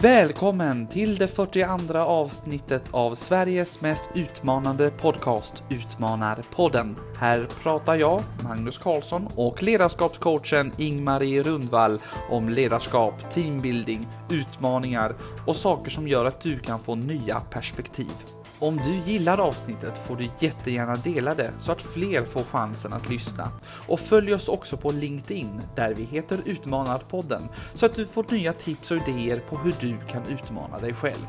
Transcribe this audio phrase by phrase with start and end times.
[0.00, 6.96] Välkommen till det 42 avsnittet av Sveriges mest utmanande podcast Utmanarpodden.
[7.16, 11.98] Här pratar jag, Magnus Karlsson och ledarskapscoachen Ingmarie Rundvall
[12.30, 15.14] om ledarskap, teambuilding, utmaningar
[15.46, 18.12] och saker som gör att du kan få nya perspektiv.
[18.60, 23.08] Om du gillar avsnittet får du jättegärna dela det så att fler får chansen att
[23.08, 23.50] lyssna.
[23.86, 27.42] Och följ oss också på LinkedIn där vi heter Utmanarpodden
[27.74, 31.26] så att du får nya tips och idéer på hur du kan utmana dig själv.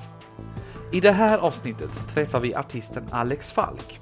[0.92, 4.00] I det här avsnittet träffar vi artisten Alex Falk.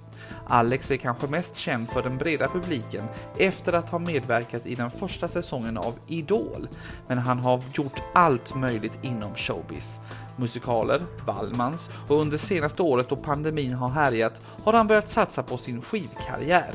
[0.50, 3.06] Alex är kanske mest känd för den breda publiken
[3.38, 6.68] efter att ha medverkat i den första säsongen av Idol,
[7.08, 10.00] men han har gjort allt möjligt inom showbiz
[10.38, 15.58] musikaler, Wallmans och under senaste året då pandemin har härjat har han börjat satsa på
[15.58, 16.72] sin skivkarriär.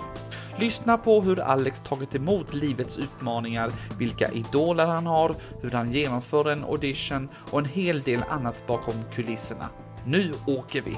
[0.59, 6.51] Lyssna på hur Alex tagit emot livets utmaningar, vilka idoler han har, hur han genomför
[6.51, 9.69] en audition och en hel del annat bakom kulisserna.
[10.05, 10.97] Nu åker vi!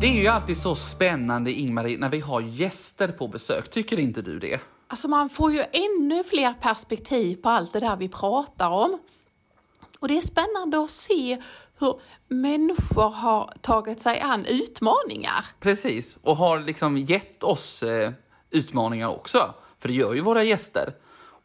[0.00, 3.70] Det är ju alltid så spännande, Ingmarie, när vi har gäster på besök.
[3.70, 4.60] Tycker inte du det?
[4.88, 8.98] Alltså man får ju ännu fler perspektiv på allt det där vi pratar om.
[9.98, 11.42] Och det är spännande att se
[11.78, 15.44] hur människor har tagit sig an utmaningar.
[15.60, 18.12] Precis, och har liksom gett oss eh,
[18.50, 19.54] utmaningar också.
[19.78, 20.94] För det gör ju våra gäster.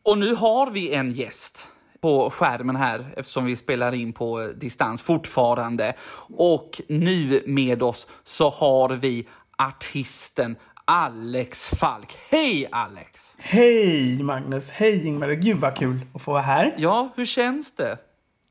[0.03, 1.67] Och nu har vi en gäst
[2.03, 5.93] på skärmen här eftersom vi spelar in på distans fortfarande.
[6.37, 12.17] Och nu med oss så har vi artisten Alex Falk.
[12.29, 13.35] Hej Alex!
[13.37, 14.71] Hej Magnus!
[14.71, 15.31] Hej Ingmar!
[15.31, 16.75] Gud vad kul att få vara här.
[16.77, 17.97] Ja, hur känns det?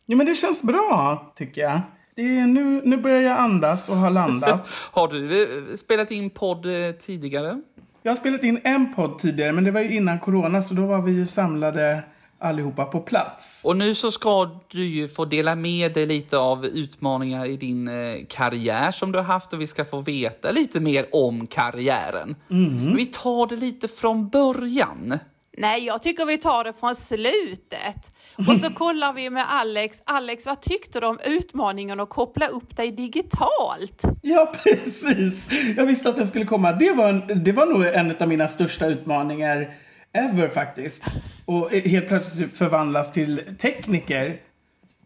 [0.06, 1.80] Jo men det känns bra tycker jag.
[2.16, 4.60] Det är nu, nu börjar jag andas och har landat.
[4.92, 7.60] har du eh, spelat in podd eh, tidigare?
[8.02, 10.86] Jag har spelat in en podd tidigare men det var ju innan corona så då
[10.86, 12.02] var vi ju samlade
[12.42, 13.62] allihopa på plats.
[13.64, 17.88] Och nu så ska du ju få dela med dig lite av utmaningar i din
[17.88, 22.36] eh, karriär som du har haft och vi ska få veta lite mer om karriären.
[22.50, 22.96] Mm.
[22.96, 25.18] Vi tar det lite från början.
[25.58, 28.10] Nej, jag tycker vi tar det från slutet.
[28.48, 30.02] Och så kollar vi med Alex.
[30.04, 34.02] Alex, vad tyckte du om utmaningen att koppla upp dig digitalt?
[34.22, 35.48] Ja, precis.
[35.76, 36.72] Jag visste att den skulle komma.
[36.72, 39.74] Det var, en, det var nog en av mina största utmaningar
[40.12, 41.04] ever faktiskt.
[41.44, 44.40] Och helt plötsligt förvandlas till tekniker.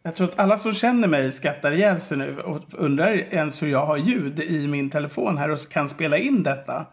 [0.03, 3.69] Jag tror att alla som känner mig skrattar ihjäl sig nu och undrar ens hur
[3.69, 6.87] jag har ljud i min telefon här och kan spela in detta.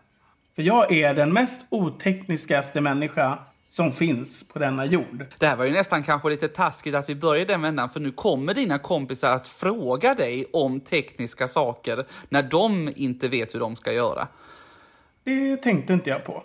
[0.56, 5.26] För jag är den mest otekniskaste människa som finns på denna jord.
[5.40, 8.12] Det här var ju nästan kanske lite taskigt att vi började den vändan för nu
[8.12, 13.76] kommer dina kompisar att fråga dig om tekniska saker när de inte vet hur de
[13.76, 14.28] ska göra.
[15.24, 16.44] Det tänkte inte jag på.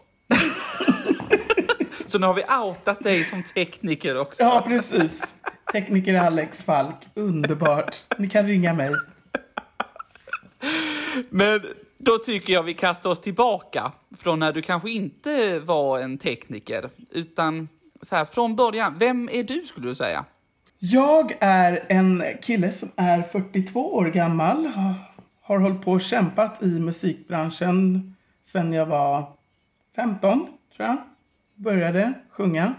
[2.08, 4.42] Så nu har vi outat dig som tekniker också.
[4.42, 5.36] Ja, precis.
[5.72, 6.96] Tekniker Alex Falk.
[7.14, 7.96] Underbart.
[8.18, 8.90] Ni kan ringa mig.
[11.30, 11.60] Men
[11.98, 16.90] då tycker jag vi kastar oss tillbaka från när du kanske inte var en tekniker,
[17.10, 17.68] utan
[18.02, 18.98] så här, från början.
[18.98, 20.24] Vem är du skulle du säga?
[20.78, 24.70] Jag är en kille som är 42 år gammal.
[25.42, 29.32] Har hållit på och kämpat i musikbranschen sedan jag var
[29.96, 30.96] 15, tror jag
[31.58, 32.74] började sjunga.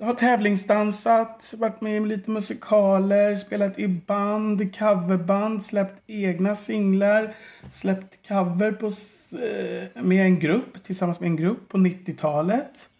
[0.00, 7.34] Har tävlingsdansat, varit med i lite musikaler, spelat i band, coverband, släppt egna singlar,
[7.70, 12.90] släppt cover på, eh, med en grupp, tillsammans med en grupp på 90-talet.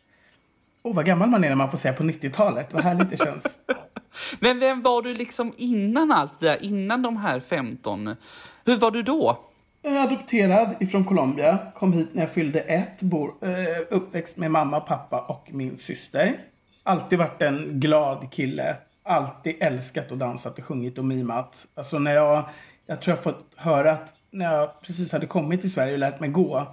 [0.83, 2.75] Åh, oh, vad gammal man är när man får säga på 90-talet.
[2.75, 3.59] Vad härligt det känns.
[4.41, 8.17] Men vem var du liksom innan allt det där, innan de här 15?
[8.65, 9.48] Hur var du då?
[9.83, 11.59] Eh, adopterad ifrån Colombia.
[11.75, 13.03] Kom hit när jag fyllde ett.
[13.03, 16.39] Bor, eh, uppväxt med mamma, pappa och min syster.
[16.83, 18.77] Alltid varit en glad kille.
[19.05, 21.67] Alltid älskat och dansat och sjungit och mimat.
[21.75, 22.49] Alltså när jag...
[22.87, 26.21] Jag tror jag fått höra att när jag precis hade kommit till Sverige och lärt
[26.21, 26.67] mig gå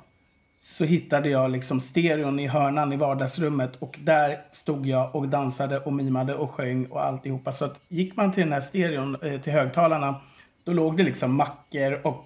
[0.57, 5.79] så hittade jag liksom stereon i hörnan i vardagsrummet och där stod jag och dansade
[5.79, 7.51] och mimade och sjöng och alltihopa.
[7.51, 10.15] Så att gick man till den här stereon, eh, till högtalarna,
[10.63, 12.25] då låg det liksom mackor och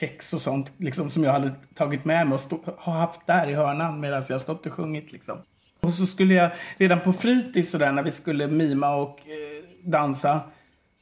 [0.00, 3.50] kex och sånt liksom, som jag hade tagit med mig och stå, har haft där
[3.50, 5.12] i hörnan medan jag stått och sjungit.
[5.12, 5.38] Liksom.
[5.80, 10.40] Och så skulle jag redan på fritids sådär när vi skulle mima och eh, dansa.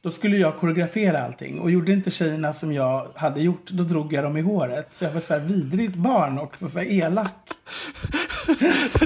[0.07, 4.13] Då skulle jag koreografera allting och gjorde inte tjejerna som jag hade gjort, då drog
[4.13, 4.95] jag dem i håret.
[4.95, 7.49] Så jag var så här vidrigt barn också, så här elak.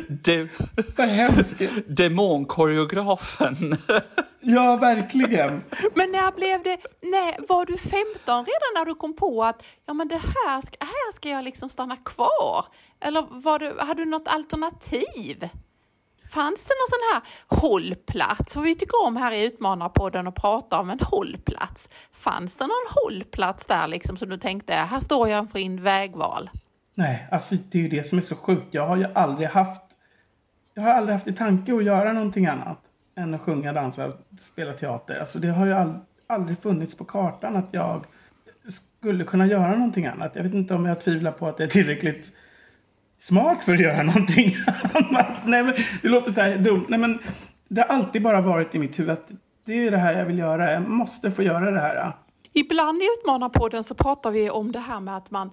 [0.08, 0.50] Du,
[0.96, 1.62] Så hemskt.
[1.88, 3.78] demonkoreografen.
[4.40, 5.62] Ja, verkligen.
[5.96, 7.96] Men när blev det, nej, var du 15
[8.26, 11.70] redan när du kom på att ja, men det här, ska, här ska jag liksom
[11.70, 12.66] stanna kvar?
[13.00, 15.50] Eller var du, hade du något alternativ?
[16.32, 17.22] Fanns det någon sån här
[17.62, 18.54] hållplats?
[18.54, 21.90] För vi tycker om här i Utmanarpodden att prata om en hållplats.
[22.12, 26.50] Fanns det någon hållplats där liksom som du tänkte, här står jag inför en vägval?
[26.96, 28.74] Nej, alltså det är ju det som är så sjukt.
[28.74, 29.82] Jag har ju aldrig haft...
[30.74, 32.80] Jag har aldrig haft i tanke att göra någonting annat
[33.18, 35.20] än att sjunga, dansa, spela teater.
[35.20, 38.06] Alltså det har ju all, aldrig funnits på kartan att jag
[38.70, 40.36] skulle kunna göra någonting annat.
[40.36, 42.36] Jag vet inte om jag tvivlar på att jag är tillräckligt
[43.22, 44.56] smart för att göra någonting
[44.94, 45.28] annat.
[45.46, 46.86] Nej, men det låter så här dumt.
[46.88, 47.20] Nej, men
[47.68, 49.32] det har alltid bara varit i mitt huvud att
[49.66, 50.72] det är det här jag vill göra.
[50.72, 52.12] Jag måste få göra det här.
[52.54, 55.50] Ibland i Utmanarpodden så pratar vi om det här med att man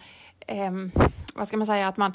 [0.47, 0.93] ehm,
[1.39, 2.13] vad ska man säga, att man,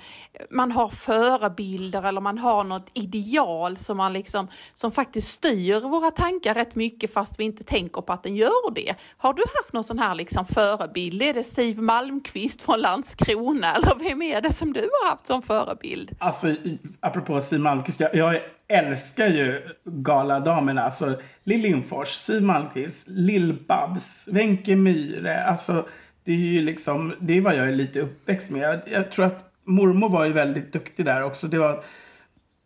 [0.50, 6.12] man har förebilder eller man har något ideal som, man liksom, som faktiskt styr våra
[6.12, 8.96] tankar rätt mycket fast vi inte tänker på att den gör det.
[9.18, 11.22] Har du haft någon sån här liksom förebild?
[11.22, 15.42] Är det Siv Malmqvist från Landskrona eller vem är det som du har haft som
[15.42, 16.16] förebild?
[16.20, 16.56] Alltså,
[17.00, 20.84] apropå Siv Malmqvist, jag, jag älskar ju galadamerna.
[20.84, 25.44] Alltså, Lill Lindfors, Siv Malmqvist, Lill-Babs, Wenche Myhre.
[25.44, 25.86] Alltså,
[26.24, 28.62] det är ju liksom, det är vad jag är lite uppväxt med.
[28.62, 31.48] Jag, jag, tror att mormor var ju väldigt duktig där också.
[31.48, 31.84] Det var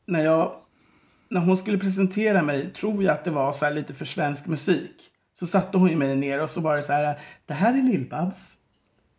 [0.05, 0.51] när jag,
[1.29, 5.11] när hon skulle presentera mig, tror jag att det var så lite för svensk musik.
[5.39, 7.81] Så satte hon ju mig ner och så var det så här, det här är
[7.81, 8.57] Lill-Babs.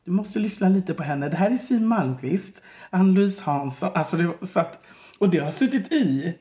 [0.04, 1.28] Du måste lyssna lite på henne.
[1.28, 3.90] Det här är Siw Malmkvist, Ann-Louise Hansson.
[3.94, 4.80] Alltså det satt,
[5.18, 6.34] och det har suttit i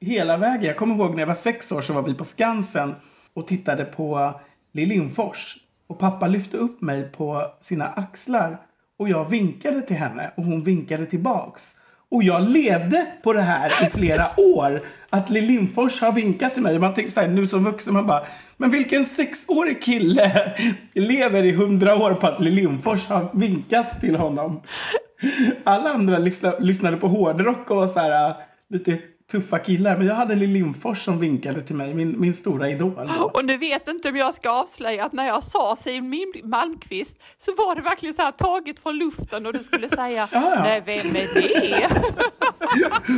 [0.00, 0.64] hela vägen.
[0.64, 2.94] Jag kommer ihåg när jag var sex år så var vi på Skansen
[3.34, 4.40] och tittade på
[4.72, 5.56] Lill Lindfors.
[5.86, 8.58] Och pappa lyfte upp mig på sina axlar
[8.98, 11.76] och jag vinkade till henne och hon vinkade tillbaks.
[12.10, 14.82] Och jag levde på det här i flera år.
[15.10, 16.78] Att Lill Lindfors har vinkat till mig.
[16.78, 20.52] Man tänker så här, nu som vuxen, man bara, men vilken sexårig kille
[20.94, 24.60] lever i hundra år på att Lill Lindfors har vinkat till honom?
[25.64, 26.18] Alla andra
[26.58, 28.34] lyssnade på hårdrock och så här
[28.68, 28.98] lite
[29.30, 29.96] tuffa killar.
[29.96, 33.10] Men jag hade Lill Lindfors som vinkade till mig, min, min stora idol.
[33.32, 37.54] Och nu vet inte om jag ska avslöja att när jag sa Siw Malmqvist så
[37.54, 40.62] var det verkligen så här taget från luften och du skulle säga ja, ja.
[40.62, 41.88] nej vem är det?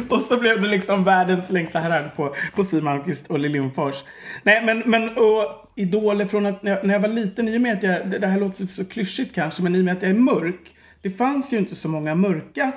[0.14, 4.04] och så blev det liksom världens längsta herrang på, på Siw Malmqvist och Lill Lindfors.
[4.42, 7.60] Nej men, men och idoler från att när jag, när jag var liten, i och
[7.60, 10.10] med att jag, det här låter så klyschigt kanske, men i och med att jag
[10.10, 10.74] är mörk.
[11.02, 12.72] Det fanns ju inte så många mörka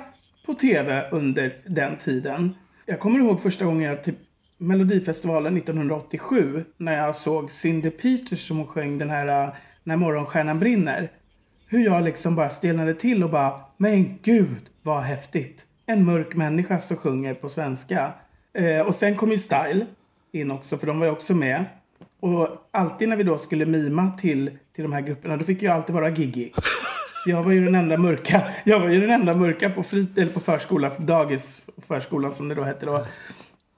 [0.46, 2.54] på tv under den tiden.
[2.92, 4.16] Jag kommer ihåg första gången jag typ
[4.58, 9.54] Melodifestivalen 1987 när jag såg Cindy Peters som hon sjöng den här äh,
[9.84, 11.10] När morgonstjärnan brinner.
[11.66, 15.64] Hur jag liksom bara stelnade till och bara, men gud vad häftigt.
[15.86, 18.12] En mörk människa som sjunger på svenska.
[18.54, 19.86] Eh, och sen kom ju Style
[20.32, 21.64] in också, för de var ju också med.
[22.20, 25.74] Och alltid när vi då skulle mima till, till de här grupperna, då fick jag
[25.74, 26.52] alltid vara Gigi.
[27.24, 30.32] Jag var ju den enda mörka, jag var ju den enda mörka på, frit, eller
[30.32, 33.06] på förskolan, dagis, förskolan som det då hette då.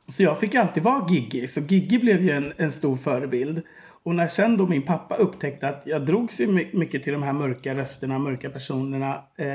[0.08, 1.46] Så jag fick alltid vara Giggy.
[1.46, 3.62] Så Giggy blev ju en, en stor förebild.
[4.04, 7.32] Och när sen då min pappa upptäckte att jag drogs ju mycket till de här
[7.32, 9.22] mörka rösterna, mörka personerna.
[9.36, 9.46] Eh,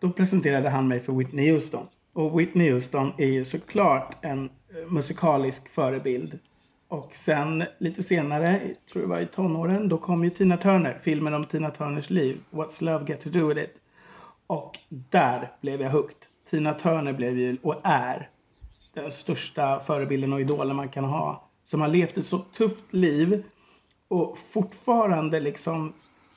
[0.00, 1.86] då presenterade han mig för Whitney Houston.
[2.12, 6.38] Och Whitney Houston är ju såklart en eh, musikalisk förebild.
[6.92, 8.60] Och sen lite senare,
[8.92, 12.40] tror jag var i tonåren, då kom ju Tina Turner, filmen om Tina Turners liv.
[12.50, 13.74] What's Love Got To Do With It.
[14.46, 16.16] Och där blev jag hooked.
[16.50, 18.28] Tina Turner blev ju, och är,
[18.94, 21.48] den största förebilden och idolen man kan ha.
[21.64, 23.44] Som har levt ett så tufft liv
[24.08, 25.92] och fortfarande liksom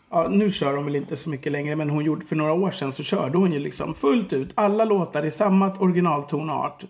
[0.10, 2.72] Ja, nu kör hon väl inte så mycket längre, men hon gjorde för några år
[2.72, 6.86] sedan så körde hon ju liksom fullt ut alla låtar i samma originaltonart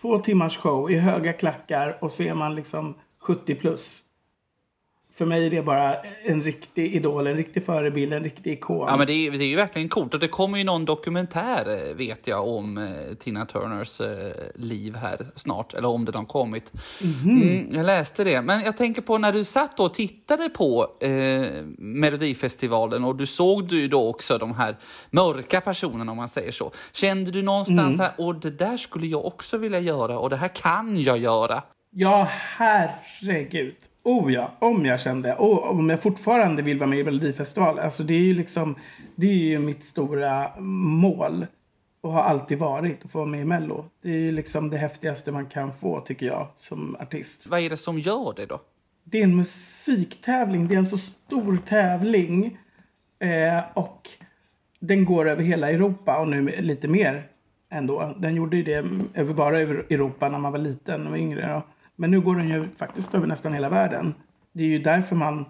[0.00, 4.09] två timmars show i höga klackar och så är man liksom 70 plus.
[5.20, 8.86] För mig är det bara en riktig idol, en riktig förebild, en riktig ikon.
[8.88, 10.14] Ja, men det är, det är ju verkligen coolt.
[10.14, 14.96] Och det kommer ju någon dokumentär, eh, vet jag, om eh, Tina Turners eh, liv
[14.96, 15.74] här snart.
[15.74, 16.72] Eller om det har kommit.
[16.72, 17.42] Mm-hmm.
[17.42, 18.42] Mm, jag läste det.
[18.42, 21.10] Men jag tänker på när du satt och tittade på eh,
[21.78, 24.76] Melodifestivalen och du såg du då också de här
[25.10, 26.72] mörka personerna, om man säger så.
[26.92, 28.00] Kände du någonstans mm.
[28.00, 31.62] här, och det där skulle jag också vilja göra och det här kan jag göra?
[31.92, 33.74] Ja, herregud.
[34.02, 35.34] Oh ja, om jag kände.
[35.34, 37.84] Och om jag fortfarande vill vara med i Melodifestivalen.
[37.84, 38.74] Alltså det är ju liksom,
[39.14, 41.46] det är ju mitt stora mål.
[42.02, 43.84] Och har alltid varit att få vara med i Mello.
[44.02, 47.46] Det är ju liksom det häftigaste man kan få tycker jag som artist.
[47.50, 48.60] Vad är det som gör det då?
[49.10, 50.68] det är en musiktävling.
[50.68, 52.58] Det är en så stor tävling.
[53.18, 54.08] Eh, och
[54.78, 57.26] den går över hela Europa och nu lite mer
[57.70, 58.14] ändå.
[58.18, 61.52] Den gjorde ju det över bara över Europa när man var liten och yngre.
[61.52, 61.62] Då.
[62.00, 64.14] Men nu går den ju faktiskt över nästan hela världen.
[64.52, 65.44] Det är ju därför man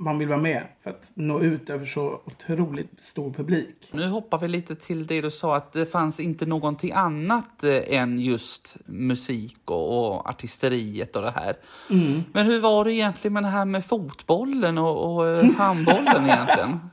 [0.00, 3.90] man vill vara med för att nå ut över så otroligt stor publik.
[3.92, 7.98] Nu hoppar vi lite till det du sa att det fanns inte någonting annat eh,
[7.98, 11.56] än just musik och, och artisteriet och det här.
[11.90, 12.24] Mm.
[12.32, 16.80] Men hur var det egentligen med det här med fotbollen och, och eh, handbollen egentligen?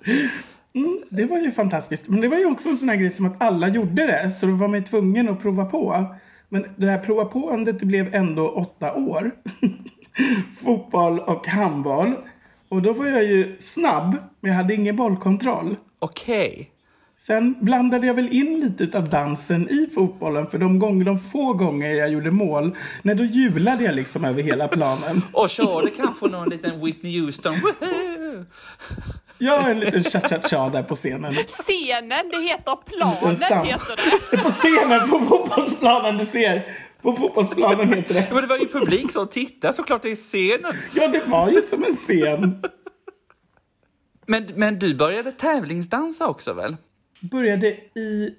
[0.75, 2.07] Mm, det var ju fantastiskt.
[2.09, 4.45] Men det var ju också en sån här grej som att alla gjorde det, så
[4.45, 6.15] då var man tvungen att prova på.
[6.55, 9.31] Men det här prova på-andet blev ändå åtta år.
[10.63, 12.15] Fotboll och handboll.
[12.69, 15.75] Och då var jag ju snabb, men jag hade ingen bollkontroll.
[15.99, 16.49] Okej.
[16.51, 16.65] Okay.
[17.17, 21.53] Sen blandade jag väl in lite av dansen i fotbollen för de, gånger, de få
[21.53, 25.21] gånger jag gjorde mål, när då julade jag liksom över hela planen.
[25.33, 27.55] Och körde kanske någon liten Whitney Houston.
[29.37, 31.35] Ja, en liten cha-cha-cha där på scenen.
[31.35, 34.37] Scenen, det heter planen, heter det.
[34.37, 36.77] På scenen, på fotbollsplanen, du ser.
[37.01, 38.27] På fotbollsplanen heter det.
[38.31, 40.73] Men det var ju publik som tittade såklart, det är scenen.
[40.93, 42.63] Ja, det var ju som en scen.
[44.27, 46.77] Men, men du började tävlingsdansa också väl?
[47.21, 47.67] Började
[47.99, 48.35] i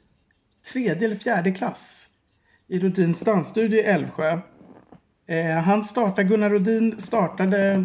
[0.72, 2.08] tredje eller fjärde klass
[2.68, 4.38] i Rodins dansstudio i Älvsjö.
[5.28, 7.84] Eh, han startade, Gunnar Rodin startade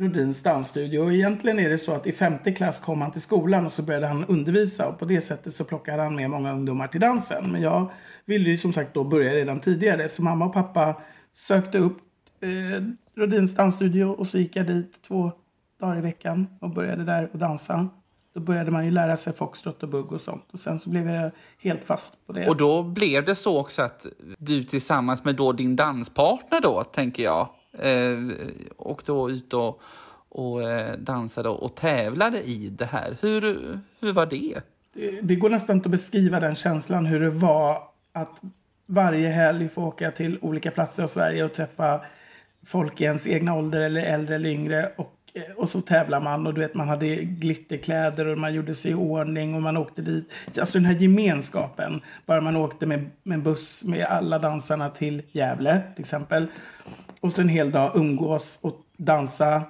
[0.00, 3.66] Rodins dansstudio och egentligen är det så att i femte klass kom han till skolan
[3.66, 6.86] och så började han undervisa och på det sättet så plockade han med många ungdomar
[6.86, 7.52] till dansen.
[7.52, 7.90] Men jag
[8.24, 11.02] ville ju som sagt då börja redan tidigare så mamma och pappa
[11.32, 11.98] sökte upp
[12.40, 12.82] eh,
[13.16, 15.32] Rodins dansstudio och så gick jag dit två
[15.80, 17.88] dagar i veckan och började där och dansa.
[18.34, 20.44] Då började man ju lära sig foxtrot och bugg och sånt.
[20.52, 22.48] Och sen så blev jag helt fast på det.
[22.48, 24.06] Och då blev det så också att
[24.38, 28.18] du tillsammans med då din danspartner då, tänker jag, Eh,
[28.76, 29.80] och då ut och,
[30.28, 33.16] och eh, dansade och tävlade i det här.
[33.20, 33.40] Hur,
[34.00, 34.60] hur var det?
[34.94, 35.20] det?
[35.22, 37.82] Det går nästan inte att beskriva den känslan hur det var
[38.12, 38.42] att
[38.86, 42.00] varje helg få åka till olika platser i Sverige och träffa
[42.66, 44.92] folk i ens egna ålder eller äldre eller yngre.
[44.96, 48.74] Och, eh, och så tävlar man och du vet man hade glitterkläder och man gjorde
[48.74, 50.32] sig i ordning och man åkte dit.
[50.58, 52.00] Alltså den här gemenskapen.
[52.26, 56.46] Bara man åkte med, med buss med alla dansarna till Gävle till exempel.
[57.20, 59.62] Och så en hel dag umgås och dansa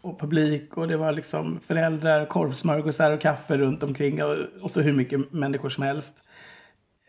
[0.00, 4.80] och publik och det var liksom föräldrar, korvsmörgåsar och kaffe runt omkring och, och så
[4.80, 6.24] hur mycket människor som helst.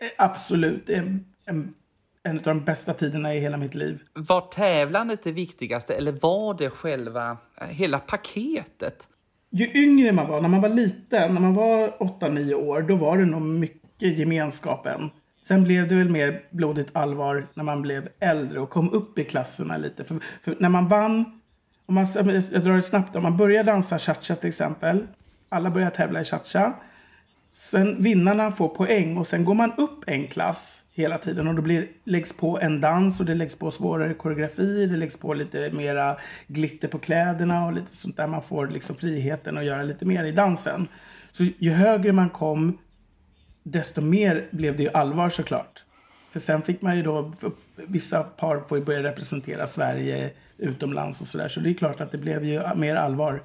[0.01, 1.74] Eh, absolut, en, en,
[2.24, 4.01] en av de bästa tiderna i hela mitt liv.
[4.13, 9.08] Var tävlandet det viktigaste eller var det själva, eh, hela paketet?
[9.50, 13.17] Ju yngre man var, när man var liten, när man var 8-9 år, då var
[13.17, 15.10] det nog mycket gemenskapen.
[15.47, 19.23] Sen blev det väl mer blodigt allvar när man blev äldre och kom upp i
[19.23, 20.03] klasserna lite.
[20.03, 21.25] För, för när man vann,
[21.85, 22.07] om man,
[22.51, 25.07] jag drar det snabbt, om man börjar dansa cha-cha till exempel.
[25.49, 26.73] Alla börjar tävla i cha-cha.
[27.51, 31.61] Sen vinnarna får poäng och sen går man upp en klass hela tiden och då
[31.61, 35.71] blir, läggs på en dans och det läggs på svårare koreografi, det läggs på lite
[35.71, 38.27] mera glitter på kläderna och lite sånt där.
[38.27, 40.87] Man får liksom friheten att göra lite mer i dansen.
[41.31, 42.77] Så ju högre man kom,
[43.65, 45.84] desto mer blev det ju allvar såklart.
[46.29, 47.34] För sen fick man ju då,
[47.75, 51.48] vissa par får ju börja representera Sverige utomlands och sådär.
[51.48, 53.43] Så det är klart att det blev ju mer allvar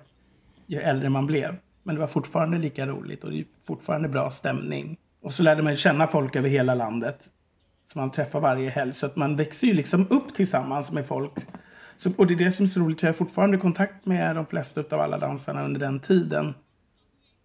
[0.66, 1.56] ju äldre man blev.
[1.82, 4.96] Men det var fortfarande lika roligt och det är fortfarande bra stämning.
[5.22, 7.28] Och så lärde man känna folk över hela landet.
[7.92, 8.94] Som man träffar varje helg.
[8.94, 11.32] Så att man växer ju liksom upp tillsammans med folk.
[11.96, 13.02] Så, och det är det som är så roligt.
[13.02, 16.54] Jag har fortfarande kontakt med de flesta av alla dansarna under den tiden.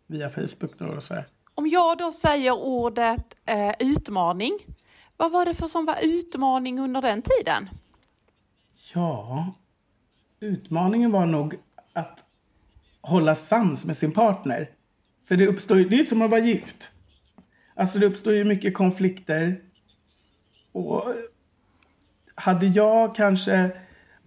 [0.08, 1.14] Via Facebook då och så.
[1.14, 1.26] Här.
[1.56, 4.60] Om jag då säger ordet eh, utmaning.
[5.18, 7.70] Vad var det för som var utmaning under den tiden?
[8.94, 9.54] Ja,
[10.40, 11.56] utmaningen var nog
[11.94, 12.24] att
[13.02, 14.70] hålla sans med sin partner.
[15.28, 16.92] För det uppstår ju, det är som att vara gift.
[17.76, 19.60] Alltså det uppstår ju mycket konflikter.
[20.72, 21.04] Och
[22.36, 23.70] hade jag kanske,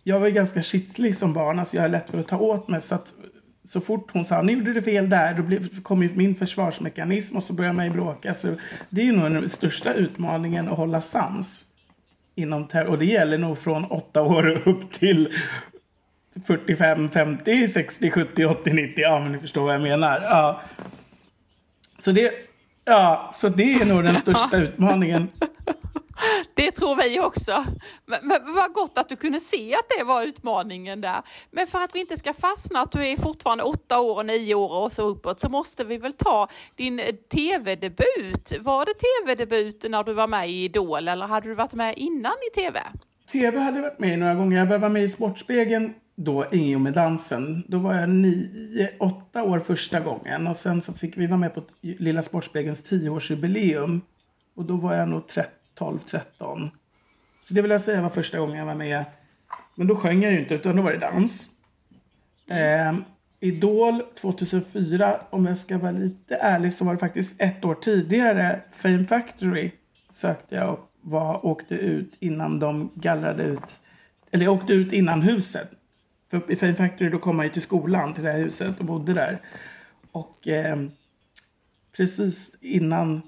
[0.03, 2.69] jag var ju ganska kittlig som barn, alltså jag är lätt för att ta åt
[2.69, 3.13] mig så att
[3.69, 7.37] så fort hon sa nu gjorde du fel där, då blev, kom ju min försvarsmekanism
[7.37, 8.35] och så började man ju bråka.
[8.35, 8.55] Så
[8.91, 11.67] det är nog den största utmaningen att hålla sams.
[12.35, 15.35] Inom och det gäller nog från åtta år upp till
[16.47, 19.03] 45, 50, 60, 70, 80, 90.
[19.03, 20.21] Ja, men ni förstår vad jag menar.
[20.21, 20.61] Ja.
[21.99, 22.33] Så det,
[22.85, 25.29] ja, så det är nog den största utmaningen.
[26.55, 27.65] Det tror vi också.
[28.07, 31.23] Men, men vad gott att du kunde se att det var utmaningen där.
[31.51, 34.55] Men för att vi inte ska fastna att du är fortfarande åtta år och nio
[34.55, 37.01] år och så uppåt så måste vi väl ta din
[37.33, 38.53] tv-debut.
[38.61, 42.35] Var det tv-debut när du var med i Idol eller hade du varit med innan
[42.53, 42.81] i tv?
[43.33, 44.67] Tv hade jag varit med i några gånger.
[44.67, 47.65] Jag var med i Sportspegeln då i och med dansen.
[47.69, 51.55] Då var jag nio, åtta år första gången och sen så fick vi vara med
[51.55, 54.01] på Lilla Sportspegelns tioårsjubileum.
[54.57, 55.51] Och då var jag nog 30.
[55.79, 56.71] 12, 13.
[57.41, 59.05] Så det vill jag säga var första gången jag var med.
[59.75, 61.51] Men då sjöng jag ju inte utan då var det dans.
[62.51, 62.95] Eh,
[63.41, 68.61] Idol 2004, om jag ska vara lite ärlig, så var det faktiskt ett år tidigare.
[68.73, 69.71] Fame Factory
[70.11, 73.83] sökte jag och var, åkte ut innan de gallrade ut.
[74.31, 75.71] Eller jag åkte ut innan huset.
[76.31, 78.85] För i Fame Factory då kom man ju till skolan, till det här huset och
[78.85, 79.41] bodde där.
[80.13, 80.77] Och eh,
[81.97, 83.23] precis innan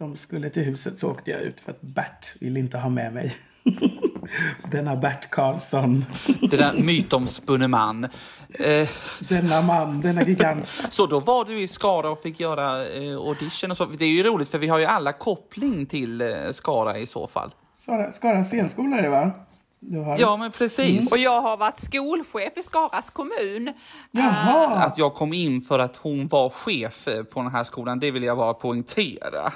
[0.00, 3.12] de skulle till huset så åkte jag ut för att Bert ville inte ha med
[3.12, 3.32] mig.
[4.70, 6.04] Denna Bert Karlsson.
[6.50, 8.04] Denna mytomspunne man.
[8.50, 8.88] Eh.
[9.18, 10.80] Denna man, denna gigant.
[10.90, 13.84] Så då var du i Skara och fick göra eh, audition och så.
[13.84, 17.26] Det är ju roligt för vi har ju alla koppling till eh, Skara i så
[17.26, 17.50] fall.
[17.76, 19.30] Skara, Skara scenskola är det va?
[20.18, 21.00] Ja, men precis.
[21.00, 21.06] Mm.
[21.10, 23.72] Och jag har varit skolchef i Skaras kommun.
[24.10, 24.66] Jaha.
[24.66, 24.82] Uh...
[24.82, 28.22] Att jag kom in för att hon var chef på den här skolan, det vill
[28.22, 29.52] jag bara poängtera.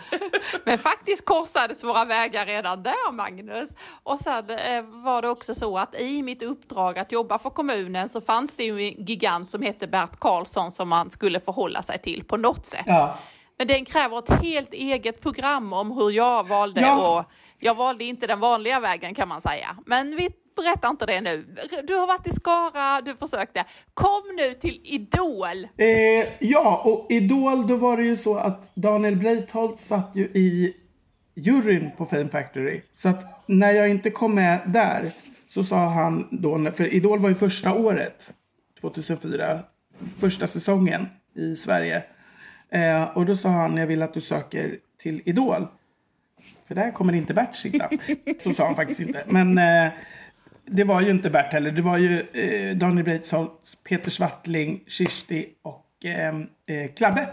[0.64, 3.68] men faktiskt korsades våra vägar redan där, Magnus.
[4.02, 8.08] Och sen eh, var det också så att i mitt uppdrag att jobba för kommunen
[8.08, 11.98] så fanns det ju en gigant som hette Bert Karlsson som man skulle förhålla sig
[11.98, 12.84] till på något sätt.
[12.86, 13.18] Ja.
[13.58, 17.20] Men den kräver ett helt eget program om hur jag valde ja.
[17.20, 19.76] att jag valde inte den vanliga vägen kan man säga.
[19.86, 21.46] Men vi berättar inte det nu.
[21.84, 23.64] Du har varit i Skara, du försökte.
[23.94, 25.68] Kom nu till Idol!
[25.76, 30.76] Eh, ja, och Idol, då var det ju så att Daniel Breitholt satt ju i
[31.34, 32.82] juryn på Fame Factory.
[32.92, 35.12] Så att när jag inte kom med där
[35.48, 38.34] så sa han då, för Idol var ju första året,
[38.80, 39.60] 2004,
[40.18, 42.02] första säsongen i Sverige.
[42.70, 45.66] Eh, och då sa han, jag vill att du söker till Idol.
[46.64, 47.90] För där kommer inte Bert sitta.
[48.38, 49.24] Så sa han faktiskt inte.
[49.26, 49.92] Men eh,
[50.70, 51.70] det var ju inte Bert heller.
[51.70, 56.28] Det var ju eh, Daniel Breitholtz, Peter Swartling, Kirsti och eh,
[56.76, 57.28] eh, Klabbe.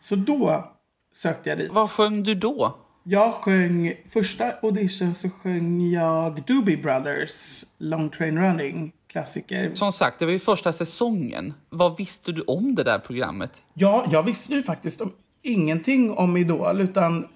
[0.00, 0.64] Så då
[1.12, 1.70] sökte jag dit.
[1.72, 2.76] Vad sjöng du då?
[3.08, 9.74] Jag sjöng, första audition så sjöng jag Doobie Brothers, Long Train Running, klassiker.
[9.74, 11.54] Som sagt, det var ju första säsongen.
[11.70, 13.52] Vad visste du om det där programmet?
[13.74, 17.26] Ja, jag visste ju faktiskt om, ingenting om Idol, utan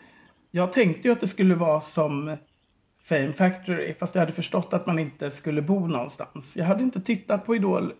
[0.50, 2.36] jag tänkte ju att det skulle vara som
[3.02, 6.56] Fame Factory, fast jag hade förstått att man inte skulle bo någonstans.
[6.56, 7.92] Jag hade inte tittat på Idol,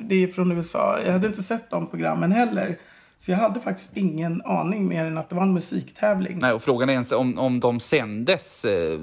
[0.00, 1.00] det är från USA.
[1.04, 2.78] Jag hade inte sett de programmen heller.
[3.16, 6.38] Så jag hade faktiskt ingen aning mer än att det var en musiktävling.
[6.38, 8.98] Nej, och frågan är ens om, om de sändes eh,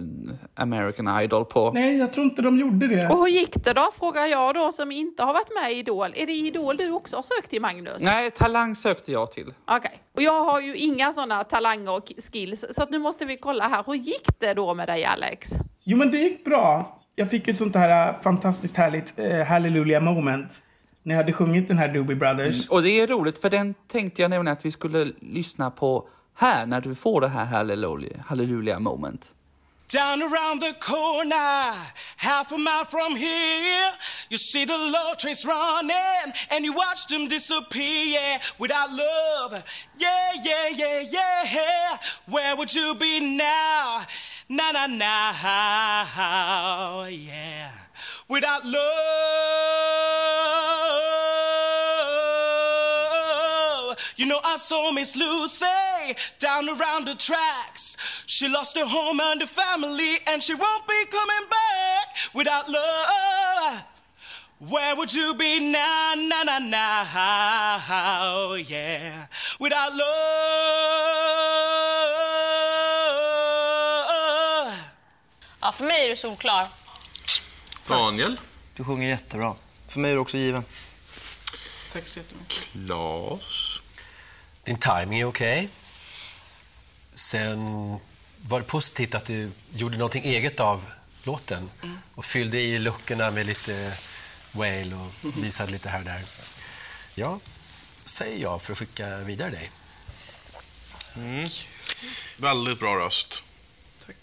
[0.56, 1.71] American Idol på...
[1.71, 3.08] Nej, jag tror inte de gjorde det.
[3.08, 6.13] Och hur gick det då, frågar jag då som inte har varit med i Idol.
[6.15, 7.97] Är det Idol du också har sökt till, Magnus?
[8.00, 9.54] Nej, Talang sökte jag till.
[9.65, 9.97] Okej, okay.
[10.15, 13.67] och jag har ju inga sådana talanger och skills, så att nu måste vi kolla
[13.67, 13.84] här.
[13.86, 15.50] Hur gick det då med dig, Alex?
[15.84, 16.97] Jo, men det gick bra.
[17.15, 20.63] Jag fick ett sånt här äh, fantastiskt härligt uh, hallelujah moment
[21.04, 22.56] ni hade sjungit den här Doobie Brothers.
[22.56, 22.68] Mm.
[22.70, 26.66] Och det är roligt för den tänkte jag nämligen att vi skulle lyssna på här
[26.66, 29.34] när du får det här halleluja, halleluja moment.
[29.94, 31.76] Down around the corner,
[32.16, 33.92] half a mile from here,
[34.30, 39.62] you see the low trains running, and you watch them disappear without love.
[39.98, 41.98] Yeah, yeah, yeah, yeah.
[42.26, 44.04] Where would you be now?
[44.52, 45.32] Na, na, na,
[47.08, 47.72] yeah.
[48.28, 48.82] Without love.
[54.18, 55.66] You know, I saw Miss Lucy
[56.40, 57.96] down around the tracks.
[58.26, 63.86] She lost her home and her family, and she won't be coming back without love.
[64.68, 69.28] Where would you be now, now, now, now, yeah,
[69.62, 70.81] without love?
[75.62, 76.69] Ja, för mig är du solklar.
[77.88, 78.39] Daniel?
[78.76, 79.56] Du sjunger jättebra.
[79.88, 80.63] För mig är du också given.
[81.93, 82.58] Tack så jättemycket.
[82.71, 83.82] Klas?
[84.63, 85.58] Din timing är okej.
[85.58, 85.67] Okay.
[87.13, 87.60] Sen
[88.38, 90.91] var det positivt att du gjorde någonting eget av
[91.24, 91.97] låten mm.
[92.15, 93.93] och fyllde i luckorna med lite
[94.52, 96.21] wail och visade lite här och där.
[97.15, 97.39] Ja,
[98.06, 99.71] säger jag för att skicka vidare dig.
[101.15, 101.50] Mm.
[102.38, 103.43] Väldigt bra röst.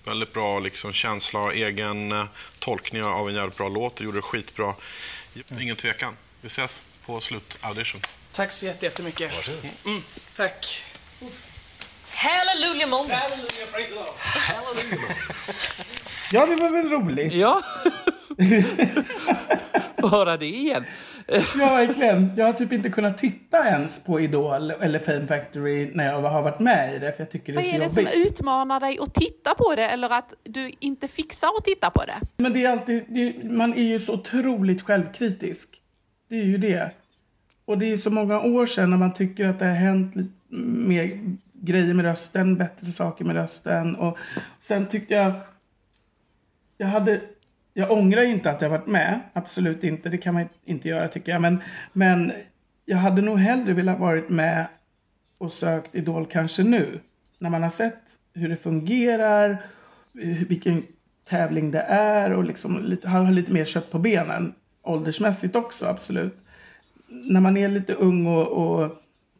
[0.04, 2.24] Väldigt bra liksom, känsla och egen uh,
[2.58, 3.96] tolkning av en jävligt bra låt.
[3.96, 4.74] Du gjorde det skitbra.
[5.50, 5.62] Mm.
[5.62, 6.16] Ingen tvekan.
[6.40, 8.00] Vi ses på slutaudition.
[8.32, 9.34] Tack så jättemycket.
[9.34, 9.70] Varsågod.
[9.84, 10.02] Mm,
[10.36, 10.84] tack.
[12.10, 13.12] Hallelujah moment.
[13.12, 14.14] Hallelujah, praise the Lord.
[14.18, 16.32] Hallelujah moment.
[16.32, 17.32] ja, det var väl roligt.
[17.32, 17.62] Ja.
[20.00, 20.84] Få höra det igen.
[21.26, 22.32] Ja, verkligen.
[22.36, 26.42] Jag har typ inte kunnat titta ens på Idol eller Fame Factory när jag har
[26.42, 28.26] varit med i det, för jag tycker det är Vad så är det jobbigt.
[28.26, 32.04] som utmanar dig att titta på det eller att du inte fixar att titta på
[32.04, 32.20] det?
[32.36, 35.68] Men det är alltid, det, man är ju så otroligt självkritisk.
[36.28, 36.90] Det är ju det.
[37.64, 40.30] Och det är så många år sedan när man tycker att det har hänt lite
[40.48, 43.96] mer grejer med rösten, bättre saker med rösten.
[43.96, 44.18] Och
[44.60, 45.32] sen tyckte jag...
[46.76, 47.20] Jag hade...
[47.78, 49.20] Jag ångrar inte att jag varit med.
[49.32, 50.08] Absolut inte.
[50.08, 51.42] Det kan man inte göra tycker jag.
[51.42, 51.58] Men,
[51.92, 52.32] men
[52.84, 54.66] jag hade nog hellre velat varit med
[55.38, 57.00] och sökt Idol kanske nu.
[57.38, 58.00] När man har sett
[58.34, 59.62] hur det fungerar,
[60.48, 60.82] vilken
[61.28, 64.54] tävling det är och liksom lite, har lite mer kött på benen.
[64.82, 66.36] Åldersmässigt också, absolut.
[67.08, 68.92] När man är lite ung och, och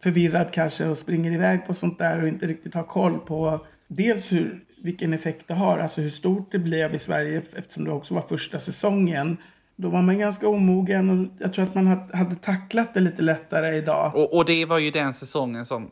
[0.03, 4.33] förvirrad kanske och springer iväg på sånt där och inte riktigt har koll på dels
[4.33, 8.15] hur, vilken effekt det har, alltså hur stort det blev i Sverige eftersom det också
[8.15, 9.37] var första säsongen.
[9.77, 13.77] Då var man ganska omogen och jag tror att man hade- tacklat det lite lättare
[13.77, 14.17] idag.
[14.17, 15.83] Och, och det var ju den säsongen som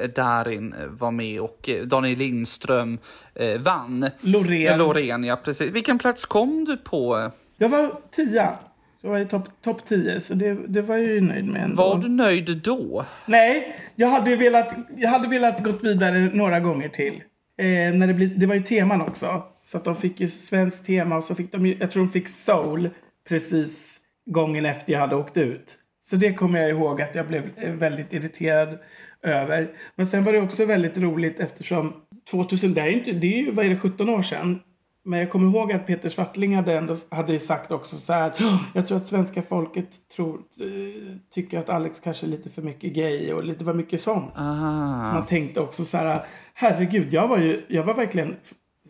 [0.00, 2.98] eh, Darin eh, var med och eh, Daniel Lindström
[3.34, 4.10] eh, vann.
[4.20, 4.78] Loreen.
[4.78, 5.70] Loreen, ja precis.
[5.70, 7.30] Vilken plats kom du på?
[7.56, 8.58] Jag var tia.
[9.00, 11.76] Jag var i topp top 10, så det, det var jag ju nöjd med ändå.
[11.76, 13.04] Var du nöjd då?
[13.26, 17.22] Nej, jag hade velat, jag hade velat gått vidare några gånger till.
[17.58, 19.42] Eh, när det, blir, det var ju teman också.
[19.60, 22.10] Så att de fick ju svenskt tema och så fick de ju, jag tror de
[22.10, 22.90] fick soul
[23.28, 25.74] precis gången efter jag hade åkt ut.
[26.02, 28.78] Så det kommer jag ihåg att jag blev eh, väldigt irriterad
[29.22, 29.68] över.
[29.96, 31.92] Men sen var det också väldigt roligt eftersom
[32.30, 34.60] 2000, det är, inte, det är ju, vad är det, 17 år sedan.
[35.04, 38.32] Men jag kommer ihåg att Peter Swartling hade, ändå, hade sagt också så här.
[38.40, 42.62] "Åh, Jag tror att svenska folket tror, eh, tycker att Alex kanske är lite för
[42.62, 44.32] mycket gay och lite för mycket sånt.
[44.34, 45.12] Ah.
[45.12, 46.20] Man tänkte också så här.
[46.58, 48.36] Herregud, jag var ju, jag var verkligen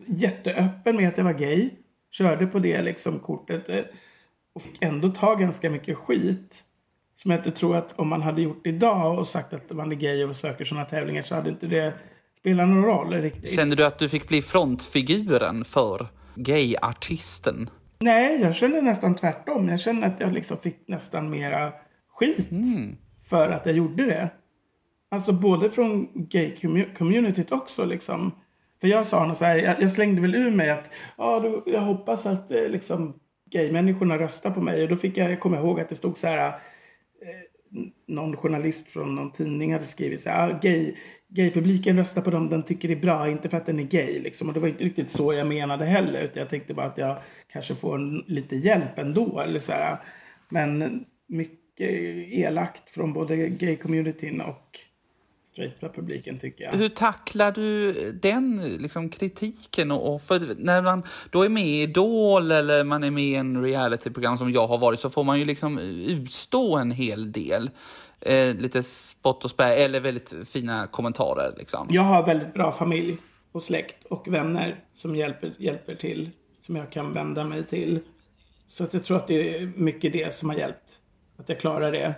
[0.05, 1.69] jätteöppen med att jag var gay.
[2.11, 3.69] Körde på det liksom kortet.
[3.69, 3.79] eh,
[4.53, 6.63] Och fick ändå ta ganska mycket skit.
[7.15, 9.95] Som jag inte tror att om man hade gjort idag och sagt att man är
[9.95, 11.93] gay och söker sådana tävlingar så hade inte det
[12.39, 13.55] spelat någon roll riktigt.
[13.55, 17.69] Kände du att du fick bli frontfiguren för gayartisten?
[17.99, 19.69] Nej, jag känner nästan tvärtom.
[19.69, 21.71] Jag känner att jag liksom fick nästan mera
[22.09, 22.49] skit
[23.29, 24.29] för att jag gjorde det.
[25.09, 28.31] Alltså både från gay-communityt också liksom.
[28.81, 31.63] För jag sa något så här, jag, jag slängde väl ur mig att ja, då,
[31.65, 33.19] jag hoppas att eh, liksom
[33.51, 34.83] gay-människorna röstar på mig.
[34.83, 36.53] Och då fick jag, jag kommer ihåg att det stod så här, eh,
[38.07, 40.95] någon journalist från någon tidning hade skrivit så här, ah, gay,
[41.29, 44.19] gay-publiken röstar på dem den tycker det är bra, inte för att den är gay
[44.19, 44.47] liksom.
[44.47, 47.17] Och det var inte riktigt så jag menade heller, utan jag tänkte bara att jag
[47.47, 49.97] kanske får en, lite hjälp ändå, eller så här.
[50.49, 51.89] Men mycket
[52.31, 54.79] elakt från både gay-communityn och
[55.57, 56.71] straight-publiken tycker jag.
[56.71, 59.91] Hur tacklar du den liksom, kritiken?
[59.91, 63.35] Och, och för när man då är med i Idol eller man är med i
[63.35, 67.69] en realityprogram som jag har varit så får man ju liksom utstå en hel del.
[68.21, 71.53] Eh, lite spott och spä eller väldigt fina kommentarer.
[71.57, 71.87] Liksom.
[71.91, 73.17] Jag har väldigt bra familj
[73.51, 76.29] och släkt och vänner som hjälper, hjälper till.
[76.61, 77.99] Som jag kan vända mig till.
[78.67, 81.01] Så att jag tror att det är mycket det som har hjälpt.
[81.37, 82.15] Att jag klarar det.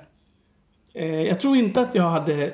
[0.93, 2.53] Eh, jag tror inte att jag hade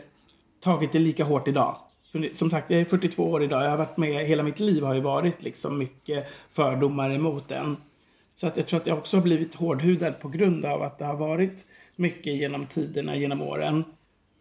[0.65, 1.75] tagit det lika hårt idag.
[2.11, 3.63] För som sagt, jag är 42 år idag.
[3.63, 7.77] Jag har varit med, hela mitt liv har ju varit liksom mycket fördomar emot en.
[8.35, 11.05] Så att jag tror att jag också har blivit hårdhudad på grund av att det
[11.05, 13.83] har varit mycket genom tiderna, genom åren.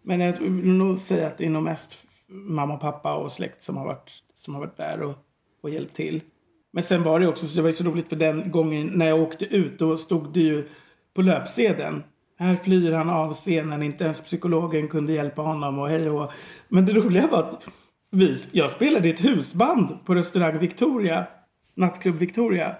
[0.03, 3.63] Men jag vill nog säga att det är nog mest mamma och pappa och släkt
[3.63, 5.15] som har varit, som har varit där och,
[5.63, 6.21] och hjälpt till.
[6.73, 9.07] Men sen var det också, så det var ju så roligt för den gången när
[9.07, 10.69] jag åkte ut, då stod det ju
[11.15, 12.03] på löpsedeln.
[12.39, 16.33] Här flyr han av scenen, inte ens psykologen kunde hjälpa honom och hej och
[16.69, 17.65] Men det roliga var att
[18.11, 21.27] vi, jag spelade i ett husband på restaurang Victoria,
[21.75, 22.77] nattklubb Victoria,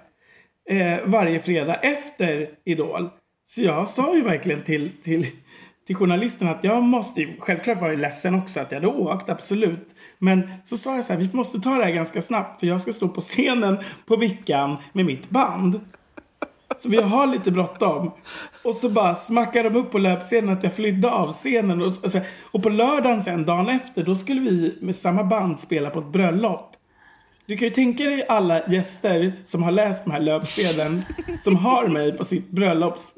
[0.71, 3.09] eh, varje fredag efter Idol.
[3.45, 5.27] Så jag sa ju verkligen till, till,
[5.87, 9.29] till journalisten att jag måste ju, självklart var jag ledsen också att jag hade åkt,
[9.29, 9.95] absolut.
[10.19, 12.83] Men så sa jag så här, vi måste ta det här ganska snabbt för jag
[12.83, 15.81] ska stå på scenen på Vickan med mitt band.
[16.79, 18.11] Så vi har lite bråttom.
[18.65, 21.83] Och så bara smackar de upp på löpscenen att jag flydde av scenen.
[21.83, 25.61] Och, och, så- och på lördagen sen, dagen efter, då skulle vi med samma band
[25.61, 26.71] spela på ett bröllop.
[27.47, 31.05] Du kan ju tänka dig alla gäster som har läst den här löpsedeln,
[31.41, 33.11] som har mig på sitt bröllops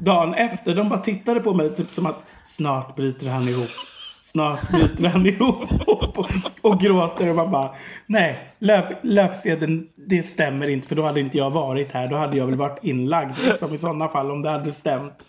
[0.00, 0.74] dagen efter.
[0.74, 3.68] De bara tittade på mig typ som att snart bryter han ihop.
[4.24, 7.74] Snart bryter han ihop och, och gråter och man bara
[8.06, 12.08] nej, löp, löpsedeln det stämmer inte för då hade inte jag varit här.
[12.08, 15.26] Då hade jag väl varit inlagd liksom, i sådana fall om det hade stämt.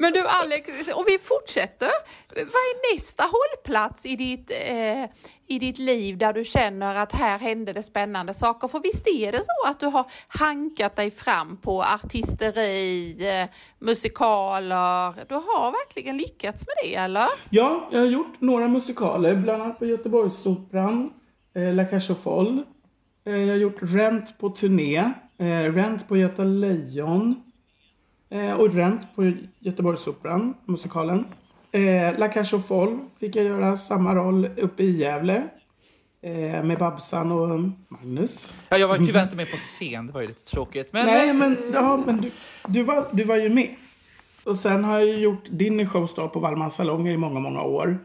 [0.00, 1.90] Men du Alex, om vi fortsätter.
[2.28, 5.04] Vad är nästa hållplats i ditt, eh,
[5.48, 8.68] i ditt liv där du känner att här hände det spännande saker?
[8.68, 15.26] För visst är det så att du har hankat dig fram på artisteri, eh, musikaler.
[15.28, 17.28] Du har verkligen lyckats med det, eller?
[17.50, 21.10] Ja, jag har gjort några musikaler, bland annat på Göteborgsoperan,
[21.56, 22.64] eh, La Cage aux Folles.
[23.26, 24.96] Eh, jag har gjort Rent på turné,
[25.38, 27.49] eh, Rent på Göta Lejon
[28.30, 31.24] eh, och Rent på Göteborgsoperan, musikalen.
[31.72, 35.48] Eh, La Cage aux Folles fick jag göra samma roll uppe i Gävle.
[36.22, 38.58] Eh, med Babsan och Magnus.
[38.68, 40.92] Ja, jag var tyvärr inte med på scen, det var ju lite tråkigt.
[40.92, 42.30] Men, Nej, men, ja, men du,
[42.66, 43.74] du, var, du var ju med.
[44.44, 47.98] Och sen har jag gjort din showstar på Wallmans salonger i många, många år.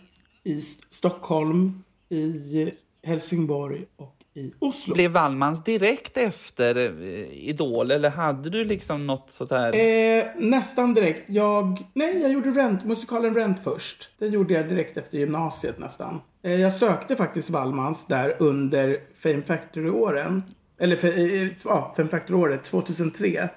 [0.44, 2.72] I Stockholm, i
[3.04, 4.94] Helsingborg och i Oslo.
[4.94, 9.76] Blev Wallmans direkt efter eh, Idol eller hade du liksom något sånt här?
[9.76, 11.30] Eh, nästan direkt.
[11.30, 14.10] Jag, nej, jag gjorde Rent, musikalen Rent först.
[14.20, 16.22] Den gjorde jag direkt efter gymnasiet nästan.
[16.44, 20.44] Eh, jag sökte faktiskt Wallmans där under Fame Factory-åren.
[20.80, 23.50] Eller för, eh, ja, Fame Factory-året 2003.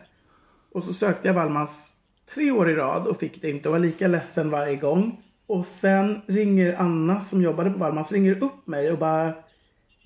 [0.75, 1.95] Och så sökte jag Wallmans
[2.35, 5.21] tre år i rad och fick det inte och var lika ledsen varje gång.
[5.49, 9.35] Och sen ringer Anna som jobbade på Wallmans, ringer upp mig och bara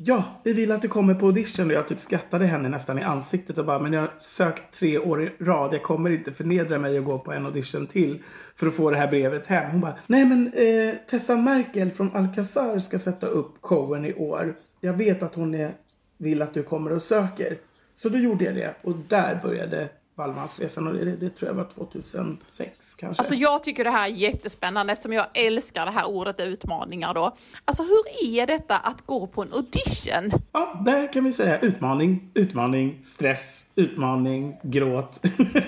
[0.04, 1.66] Ja, vi vill att du kommer på audition.
[1.66, 4.98] Och jag typ skrattade henne nästan i ansiktet och bara, men jag har sökt tre
[4.98, 5.74] år i rad.
[5.74, 8.22] Jag kommer inte förnedra mig och gå på en audition till
[8.56, 9.70] för att få det här brevet hem.
[9.70, 14.54] Hon bara, nej men eh, Tessa Merkel från Alcazar ska sätta upp showen i år.
[14.80, 15.74] Jag vet att hon är,
[16.18, 17.56] vill att du kommer och söker.
[17.94, 19.88] Så då gjorde jag det och där började
[20.22, 23.20] Wallmansresan och det, det tror jag var 2006 kanske.
[23.20, 27.36] Alltså jag tycker det här är jättespännande eftersom jag älskar det här ordet utmaningar då.
[27.64, 30.40] Alltså hur är detta att gå på en audition?
[30.52, 35.20] Ja, där kan vi säga utmaning, utmaning, stress, utmaning, gråt.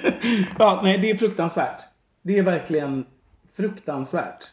[0.58, 1.82] ja, nej, det är fruktansvärt.
[2.22, 3.04] Det är verkligen
[3.56, 4.44] fruktansvärt.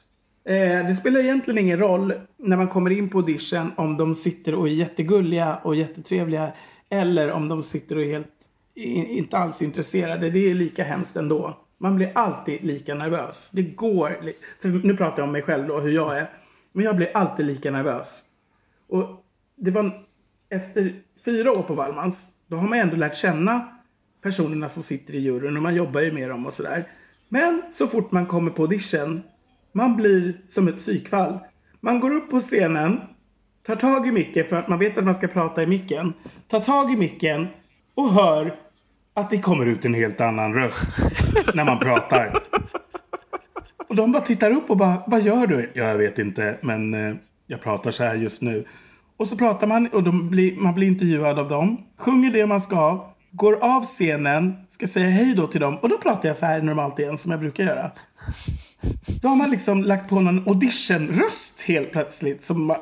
[0.46, 4.56] Eh, det spelar egentligen ingen roll när man kommer in på audition om de sitter
[4.56, 6.52] och är jättegulliga och jättetrevliga
[6.90, 8.51] eller om de sitter och är helt
[8.84, 10.30] inte alls intresserade.
[10.30, 11.58] Det är lika hemskt ändå.
[11.78, 13.52] Man blir alltid lika nervös.
[13.54, 14.18] Det går...
[14.62, 16.30] För nu pratar jag om mig själv då, hur jag är.
[16.74, 18.24] Men jag blir alltid lika nervös.
[18.90, 19.06] Och
[19.58, 19.92] det var
[20.50, 20.94] efter
[21.26, 23.68] fyra år på Wallmans, då har man ändå lärt känna
[24.24, 26.88] personerna som sitter i juryn och man jobbar ju med dem och sådär.
[27.30, 29.22] Men så fort man kommer på audition,
[29.72, 31.40] man blir som ett psykfall.
[31.80, 33.02] Man går upp på scenen,
[33.64, 36.14] tar tag i micken för att man vet att man ska prata i micken.
[36.48, 37.48] Tar tag i micken
[37.96, 38.56] och hör
[39.14, 41.00] att det kommer ut en helt annan röst
[41.54, 42.40] när man pratar.
[43.90, 45.72] Och de bara tittar upp och bara, vad gör du?
[45.74, 47.16] Ja, jag vet inte, men eh,
[47.48, 48.66] jag pratar så här just nu.
[49.18, 51.78] Och så pratar man och de blir, man blir intervjuad av dem.
[52.00, 53.14] Sjunger det man ska.
[53.32, 55.78] Går av scenen, ska säga hej då till dem.
[55.78, 57.92] Och då pratar jag så här normalt igen som jag brukar göra.
[59.22, 62.44] Då har man liksom lagt på någon auditionröst helt plötsligt.
[62.44, 62.78] Som man,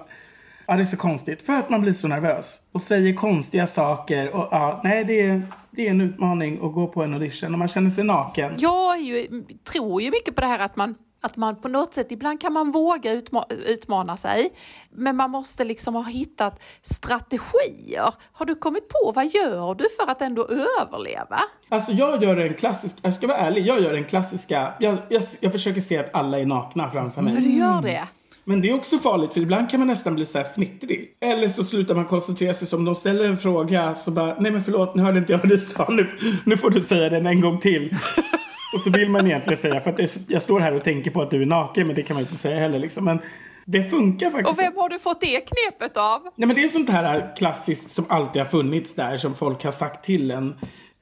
[0.70, 1.42] ja, det är så konstigt.
[1.42, 2.60] För att man blir så nervös.
[2.72, 4.36] Och säger konstiga saker.
[4.36, 7.54] Och ja, nej, det är, det är en utmaning att gå på en audition.
[7.54, 8.54] Och man känner sig naken.
[8.58, 12.08] Jag ju, tror ju mycket på det här att man att man på något sätt,
[12.10, 14.50] ibland kan man våga utma utmana sig,
[14.92, 18.14] men man måste liksom ha hittat strategier.
[18.32, 20.48] Har du kommit på, vad gör du för att ändå
[20.82, 21.40] överleva?
[21.70, 25.24] Alltså jag gör en klassisk, jag ska vara ärlig, jag gör den klassiska, jag, jag,
[25.42, 27.34] jag försöker se att alla är nakna framför mig.
[27.34, 28.08] Men du gör det?
[28.50, 31.18] Men det är också farligt för ibland kan man nästan bli så fnittrig.
[31.22, 34.64] Eller så slutar man koncentrera sig som de ställer en fråga så bara, nej men
[34.64, 36.08] förlåt nu hörde inte jag vad du sa, nu,
[36.46, 37.96] nu får du säga den en gång till.
[38.74, 41.22] och så vill man egentligen säga, för att jag, jag står här och tänker på
[41.22, 43.06] att du är naken men det kan man inte säga heller liksom.
[43.06, 43.20] Men
[43.66, 44.60] det funkar faktiskt.
[44.60, 46.22] Och vem har du fått det knepet av?
[46.36, 49.72] Nej men det är sånt här klassiskt som alltid har funnits där som folk har
[49.72, 50.56] sagt till en.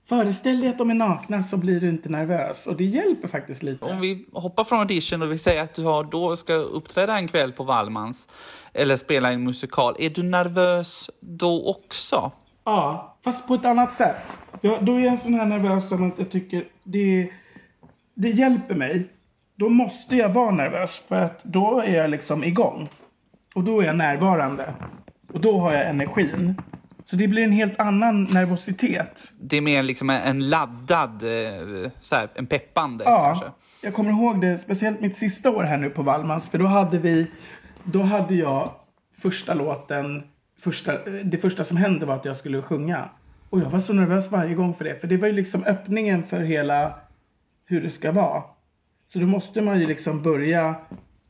[0.10, 2.68] Föreställ dig att de är nakna så blir du inte nervös.
[2.68, 3.86] Och det hjälper faktiskt lite.
[3.86, 7.28] Om vi hoppar från audition och vi säger att du har, då ska uppträda en
[7.28, 8.28] kväll på Wallmans
[8.74, 9.96] eller spela en musikal.
[10.00, 12.32] Är du nervös då också?
[12.64, 14.40] Ja, fast på ett annat sätt.
[14.62, 17.30] Jag, då är jag sån här nervös som att jag tycker det,
[18.16, 19.08] det hjälper mig.
[19.56, 22.90] Då måste jag vara nervös för att då är jag liksom igång.
[23.56, 24.74] Och då är jag närvarande.
[25.34, 26.62] Och då har jag energin.
[27.10, 29.34] Så det blir en helt annan nervositet.
[29.42, 33.52] Det är mer liksom en laddad, eh, så här, en peppande Ja, kanske?
[33.82, 34.58] jag kommer ihåg det.
[34.58, 36.50] Speciellt mitt sista år här nu på Wallmans.
[36.50, 37.32] För då hade vi...
[37.84, 38.72] Då hade jag
[39.16, 40.24] första låten...
[40.60, 43.10] Första, det första som hände var att jag skulle sjunga.
[43.50, 45.02] Och jag var så nervös varje gång för det.
[45.02, 47.00] För det var ju liksom öppningen för hela
[47.66, 48.44] hur det ska vara.
[49.06, 50.76] Så då måste man ju liksom börja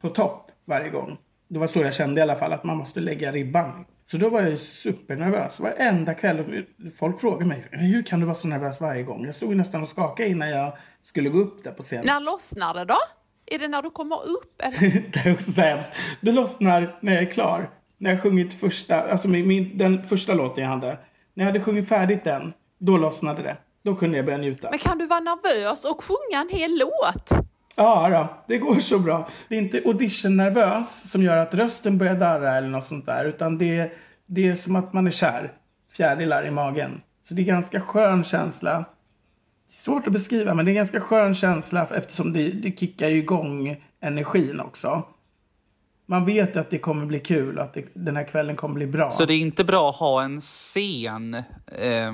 [0.01, 1.17] på topp varje gång.
[1.47, 3.85] Det var så jag kände i alla fall, att man måste lägga ribban.
[4.05, 5.59] Så då var jag ju supernervös.
[5.59, 6.65] Varenda kväll.
[6.99, 9.25] Folk frågade mig, hur kan du vara så nervös varje gång?
[9.25, 12.05] Jag stod ju nästan och skakade innan jag skulle gå upp där på scenen.
[12.05, 12.97] När lossnar det då?
[13.45, 14.61] Är det när du kommer upp?
[14.61, 14.79] Eller?
[15.13, 15.93] det är också så hemskt.
[16.21, 17.69] Det lossnar när jag är klar.
[17.97, 20.87] När jag sjungit första, alltså min, min, den första låten jag hade.
[21.33, 23.57] När jag hade sjungit färdigt den, då lossnade det.
[23.83, 24.69] Då kunde jag börja njuta.
[24.69, 27.47] Men kan du vara nervös och sjunga en hel låt?
[27.79, 29.29] Ja, då, det går så bra.
[29.49, 33.25] Det är inte audition-nervös som gör att rösten börjar darra eller något sånt där.
[33.25, 33.91] Utan det,
[34.25, 35.51] det är som att man är kär.
[35.91, 37.01] Fjärilar i magen.
[37.27, 38.71] Så det är ganska skön känsla.
[38.73, 43.07] Det är svårt att beskriva, men det är ganska skön känsla eftersom det, det kickar
[43.07, 45.03] ju igång energin också
[46.09, 49.11] man vet att det kommer bli kul, att det, den här kvällen kommer bli bra.
[49.11, 51.33] Så det är inte bra att ha en sen
[51.65, 52.13] eh,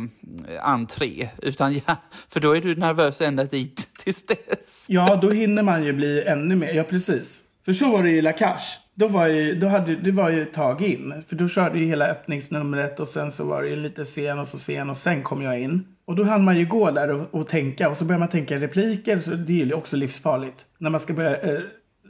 [0.62, 1.96] entré, utan ja,
[2.30, 4.86] för då är du nervös ända dit tills dess.
[4.88, 6.74] Ja, då hinner man ju bli ännu mer.
[6.74, 7.50] Ja, precis.
[7.66, 8.80] För så var det ju i La Cache.
[8.96, 11.24] Då var ju, då hade, det var ju ett tag in.
[11.28, 14.48] För då körde ju hela öppningsnumret och sen så var det ju lite sen och
[14.48, 15.86] så sen och sen kom jag in.
[16.06, 18.58] Och då hann man ju gå där och, och tänka och så börjar man tänka
[18.58, 19.22] repliker.
[19.22, 20.66] Så det är ju också livsfarligt.
[20.78, 21.60] När man ska börja eh,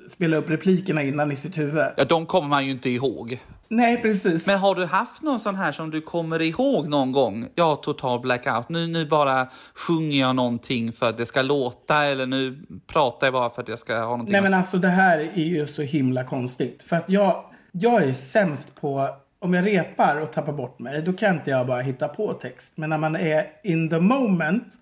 [0.09, 1.85] spela upp replikerna innan i sitt huvud.
[1.97, 3.39] Ja, de kommer man ju inte ihåg.
[3.75, 4.47] Nej, precis.
[4.47, 7.47] Men har du haft någon sån här som du kommer ihåg någon gång?
[7.55, 8.69] Ja, total blackout.
[8.69, 12.57] Nu, nu bara sjunger jag någonting för att det ska låta eller nu
[12.87, 14.31] pratar jag bara för att jag ska ha någonting.
[14.31, 16.83] Nej, men alltså det här är ju så himla konstigt.
[16.83, 19.09] För att jag, jag är sämst på
[19.39, 22.77] om jag repar och tappar bort mig, då kan inte jag bara hitta på text.
[22.77, 24.73] Men när man är in the moment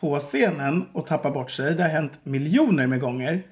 [0.00, 3.42] på scenen och tappar bort sig, det har hänt miljoner med gånger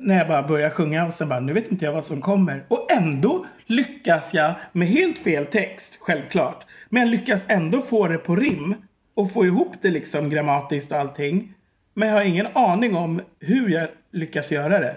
[0.00, 2.64] när jag bara börjar sjunga och sen bara, nu vet inte jag vad som kommer.
[2.68, 6.66] Och ändå lyckas jag med helt fel text, självklart.
[6.88, 8.74] Men jag lyckas ändå få det på rim
[9.14, 11.52] och få ihop det liksom grammatiskt och allting.
[11.94, 14.96] Men jag har ingen aning om hur jag lyckas göra det.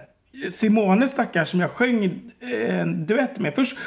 [0.51, 2.31] Simone stackars som jag sjöng en
[2.79, 3.55] eh, duett med.
[3.55, 3.77] Först,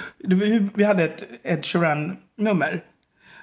[0.75, 2.85] vi hade ett Ed Sheeran-nummer.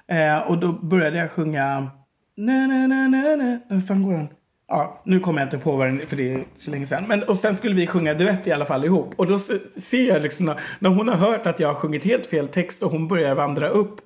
[0.08, 1.92] Eh, och då började jag sjunga...
[2.38, 3.60] Na, na, na, na, na.
[3.70, 4.28] Hur fan går den?
[4.72, 7.04] Ja, nu kommer jag inte på vad den för det är så länge sedan.
[7.08, 9.14] Men, och sen skulle vi sjunga duett i alla fall ihop.
[9.18, 12.48] Och då ser jag liksom när, hon har hört att jag har sjungit helt fel
[12.48, 14.02] text och hon börjar vandra upp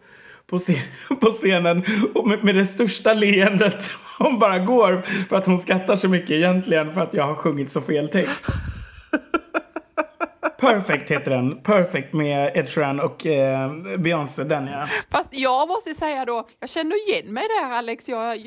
[0.47, 0.75] på, scen,
[1.21, 3.89] på scenen och med, med det största leendet.
[4.19, 7.71] Hon bara går för att hon skrattar så mycket egentligen för att jag har sjungit
[7.71, 8.49] så fel text.
[10.59, 11.61] Perfect heter den.
[11.61, 14.87] Perfect med Ed Sheeran och eh, Beyoncé, den ja.
[15.11, 18.09] Fast jag måste säga då, jag känner igen mig där Alex.
[18.09, 18.43] Jag, eh,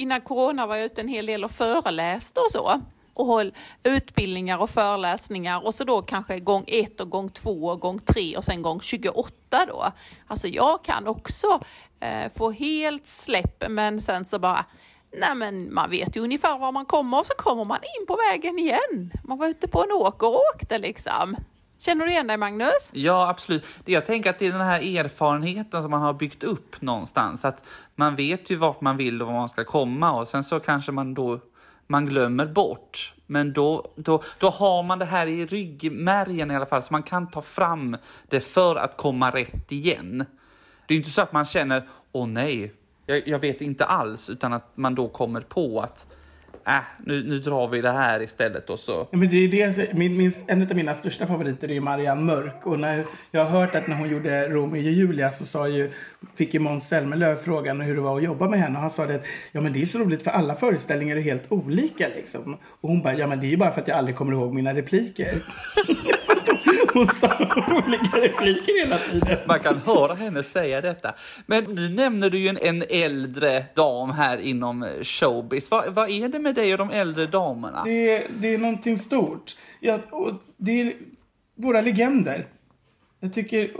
[0.00, 2.80] innan corona var jag ute en hel del och föreläste och så
[3.14, 7.80] och håll utbildningar och föreläsningar och så då kanske gång ett och gång två och
[7.80, 9.92] gång tre och sen gång 28 då.
[10.26, 11.60] Alltså jag kan också
[12.00, 14.64] eh, få helt släpp men sen så bara
[15.12, 18.16] Nej men man vet ju ungefär var man kommer och så kommer man in på
[18.30, 19.12] vägen igen.
[19.24, 21.36] Man var ute på en åker och åkte liksom.
[21.80, 22.90] Känner du igen dig Magnus?
[22.92, 23.66] Ja, absolut.
[23.84, 27.44] Jag tänker att det är den här erfarenheten som man har byggt upp någonstans.
[27.44, 27.64] Att
[27.94, 30.92] man vet ju vart man vill och var man ska komma och sen så kanske
[30.92, 31.40] man då
[31.86, 33.14] man glömmer bort.
[33.26, 37.02] Men då, då, då har man det här i ryggmärgen i alla fall så man
[37.02, 37.96] kan ta fram
[38.28, 40.24] det för att komma rätt igen.
[40.86, 42.74] Det är inte så att man känner, åh nej,
[43.06, 46.06] jag, jag, vet inte alls, utan att man då kommer på att
[46.66, 49.08] äh, nu, nu drar vi det här istället och så.
[49.10, 52.66] Men det är det, min, min, en av mina största favoriter är Marianne Mörk.
[52.66, 55.90] Och när, jag har hört att när hon gjorde Romeo och Julia så sa ju,
[56.34, 58.74] fick ju Måns Zelmerlöw frågan hur det var att jobba med henne.
[58.74, 59.20] Och han sa det
[59.52, 62.56] ja men det är så roligt för alla föreställningar är helt olika liksom.
[62.80, 64.54] Och hon bara, ja men det är ju bara för att jag aldrig kommer ihåg
[64.54, 65.42] mina repliker.
[66.92, 67.28] Hon sa
[67.86, 69.38] olika repliker hela tiden.
[69.46, 71.14] Man kan höra henne säga detta.
[71.46, 75.70] Men nu nämner du ju en, en äldre dam här inom showbiz.
[75.70, 77.84] Vad, vad är det med dig och de äldre damerna?
[77.84, 79.56] Det, det är någonting stort.
[79.80, 79.98] Ja,
[80.56, 80.92] det är
[81.56, 82.44] våra legender.
[83.20, 83.70] Jag tycker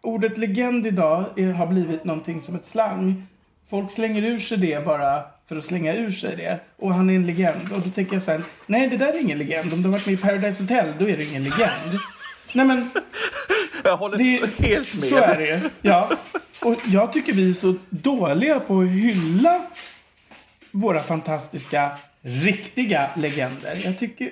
[0.00, 3.26] ordet legend idag är, har blivit någonting som ett slang.
[3.70, 6.60] Folk slänger ur sig det bara för att slänga ur sig det.
[6.76, 7.72] Och han är en legend.
[7.72, 9.72] Och då tänker jag här, nej det där är ingen legend.
[9.72, 11.98] Om du har varit med i Paradise Hotel, då är det ingen legend.
[12.52, 12.90] Nej men...
[13.84, 15.04] Jag håller det, helt med.
[15.04, 15.70] Så är det.
[15.82, 16.10] Ja.
[16.64, 19.62] Och jag tycker vi är så dåliga på att hylla
[20.70, 21.90] våra fantastiska,
[22.22, 23.80] riktiga legender.
[23.84, 24.30] Jag tycker...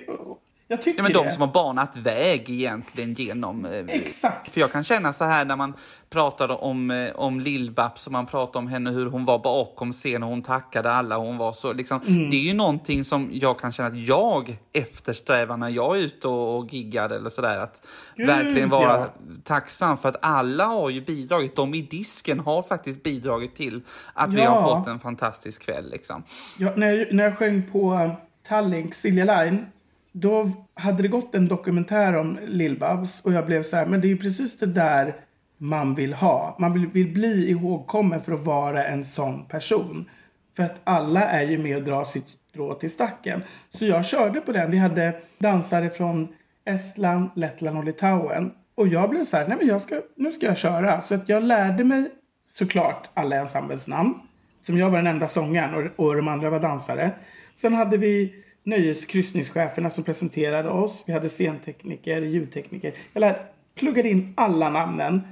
[0.71, 1.23] Jag tycker ja, men det.
[1.23, 3.65] de som har banat väg egentligen genom...
[3.65, 4.53] Eh, Exakt.
[4.53, 5.73] För jag kan känna så här när man
[6.09, 10.23] pratar om, eh, om Lill-Babs och man pratar om henne hur hon var bakom scenen
[10.23, 12.01] och hon tackade alla hon var så liksom.
[12.07, 12.29] Mm.
[12.29, 16.27] Det är ju någonting som jag kan känna att jag eftersträvar när jag är ute
[16.27, 17.57] och, och giggar eller sådär.
[17.57, 19.07] Att Gud, verkligen vara ja.
[19.43, 21.55] tacksam för att alla har ju bidragit.
[21.55, 23.81] De i disken har faktiskt bidragit till
[24.13, 24.39] att ja.
[24.39, 26.23] vi har fått en fantastisk kväll liksom.
[26.57, 28.11] Ja, när, jag, när jag sjöng på
[28.47, 29.65] Tallink, Silja Line
[30.11, 34.07] då hade det gått en dokumentär om Lill-Babs och jag blev så här, men det
[34.07, 35.15] är ju precis det där
[35.57, 36.55] man vill ha.
[36.59, 40.09] Man vill, vill bli ihågkommen för att vara en sån person.
[40.55, 43.43] För att alla är ju med och drar sitt strå till stacken.
[43.69, 44.71] Så jag körde på den.
[44.71, 46.27] Vi hade dansare från
[46.65, 48.51] Estland, Lettland och Litauen.
[48.75, 51.01] Och jag blev så här, nej men jag ska, nu ska jag köra.
[51.01, 52.11] Så att jag lärde mig
[52.47, 54.13] såklart alla ensembles namn.
[54.61, 57.11] Som jag var den enda sångaren och, och de andra var dansare.
[57.55, 58.33] Sen hade vi
[58.69, 61.03] nöjeskryssningscheferna som presenterade oss.
[61.07, 62.93] Vi hade scentekniker, ljudtekniker.
[63.13, 63.35] Jag
[63.79, 65.27] pluggade in alla namnen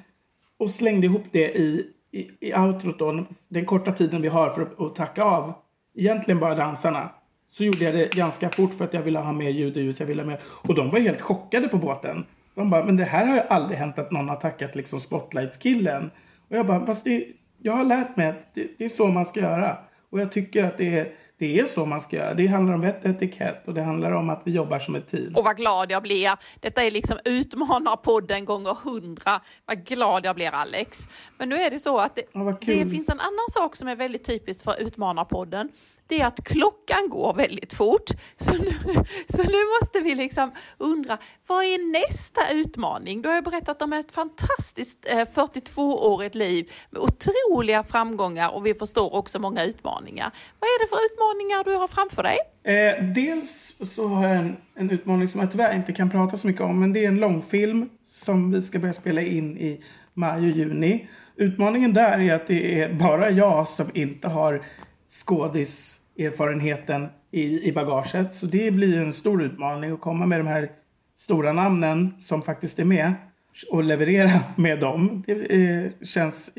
[0.60, 4.62] och slängde ihop det i, i, i outrot då, den korta tiden vi har för
[4.62, 5.54] att, att tacka av.
[5.96, 7.10] Egentligen bara dansarna.
[7.50, 10.00] Så gjorde jag det ganska fort för att jag ville ha mer ljud och ljus.
[10.00, 10.42] Jag ville ha mer.
[10.44, 12.26] Och de var helt chockade på båten.
[12.56, 16.12] De bara, men det här har ju aldrig hänt att någon har tackat liksom Spotlights-killen.
[16.50, 17.28] Och jag bara, fast det,
[17.62, 19.78] jag har lärt mig att det, det, är så man ska göra.
[20.10, 21.08] Och jag tycker att det är,
[21.40, 22.34] det är så man ska göra.
[22.34, 25.08] Det handlar om vett och etikett och det handlar om att vi jobbar som ett
[25.08, 25.36] team.
[25.36, 26.32] Och vad glad jag blir.
[26.60, 29.42] Detta är liksom utmanarpodden gånger hundra.
[29.66, 31.08] Vad glad jag blir Alex.
[31.38, 33.96] Men nu är det så att det, Ja, det finns en annan sak som är
[33.96, 35.70] väldigt typiskt för utmanarpodden
[36.08, 38.10] det är att klockan går väldigt fort.
[38.38, 38.72] Så nu,
[39.30, 43.22] så nu måste vi liksom undra, vad är nästa utmaning?
[43.22, 48.74] Du har jag berättat om ett fantastiskt eh, 42-årigt liv med otroliga framgångar och vi
[48.74, 50.32] förstår också många utmaningar.
[50.60, 52.38] Vad är det för utmaningar du har framför dig?
[52.64, 56.48] Eh, dels så har jag en, en utmaning som jag tyvärr inte kan prata så
[56.48, 59.84] mycket om, men det är en långfilm som vi ska börja spela in i
[60.14, 61.08] maj och juni.
[61.36, 64.62] Utmaningen där är att det är bara jag som inte har
[65.08, 68.34] skådiserfarenheten i, i bagaget.
[68.34, 70.70] Så det blir en stor utmaning att komma med de här
[71.18, 73.14] stora namnen som faktiskt är med
[73.72, 75.24] och leverera med dem.
[75.28, 76.52] Det eh, känns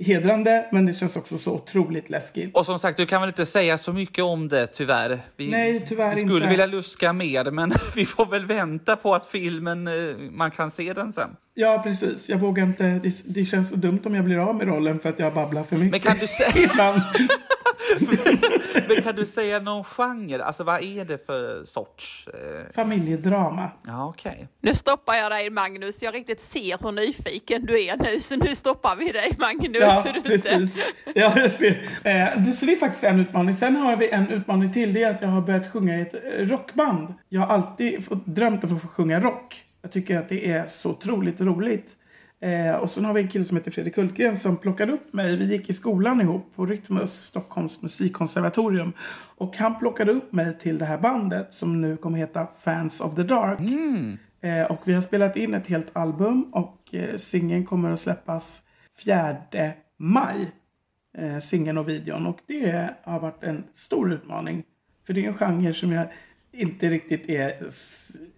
[0.00, 2.56] hedrande, men det känns också så otroligt läskigt.
[2.56, 5.20] Och som sagt, du kan väl inte säga så mycket om det tyvärr?
[5.36, 6.48] Vi, Nej, tyvärr vi skulle inte.
[6.48, 9.92] vilja luska mer, men vi får väl vänta på att filmen, eh,
[10.30, 11.30] man kan se den sen.
[11.54, 12.28] Ja, precis.
[12.28, 12.84] Jag vågar inte.
[12.84, 15.62] Det, det känns så dumt om jag blir av med rollen för att jag babblar
[15.62, 15.90] för mycket.
[15.90, 16.94] Men kan du säga...
[18.88, 20.44] Men kan du säga någon genre?
[20.44, 22.28] Alltså vad är det för sorts?
[22.28, 22.72] Eh...
[22.74, 23.70] Familjedrama.
[23.86, 24.32] Ja, okej.
[24.32, 24.46] Okay.
[24.60, 26.02] Nu stoppar jag dig Magnus.
[26.02, 29.82] Jag riktigt ser hur nyfiken du är nu, så nu stoppar vi dig Magnus.
[29.82, 30.86] Ja, precis.
[31.14, 31.70] Ja, jag ser.
[32.04, 33.54] Eh, så det är faktiskt en utmaning.
[33.54, 34.94] Sen har vi en utmaning till.
[34.94, 37.14] Det är att jag har börjat sjunga i ett rockband.
[37.28, 39.64] Jag har alltid fått, drömt om att få sjunga rock.
[39.82, 41.96] Jag tycker att det är så otroligt roligt.
[42.40, 45.36] Eh, och sen har vi en kille som heter Fredrik Hultgren som plockade upp mig.
[45.36, 48.92] Vi gick i skolan ihop på Rytmus, Stockholms musikkonservatorium.
[49.36, 53.14] Och han plockade upp mig till det här bandet som nu kommer heta Fans of
[53.14, 53.60] the Dark.
[53.60, 54.18] Mm.
[54.40, 58.62] Eh, och vi har spelat in ett helt album och eh, singeln kommer att släppas
[59.04, 59.36] 4
[59.98, 60.52] maj.
[61.18, 62.26] Eh, singeln och videon.
[62.26, 64.64] Och det har varit en stor utmaning.
[65.06, 66.06] För det är en genre som jag
[66.58, 67.66] inte riktigt är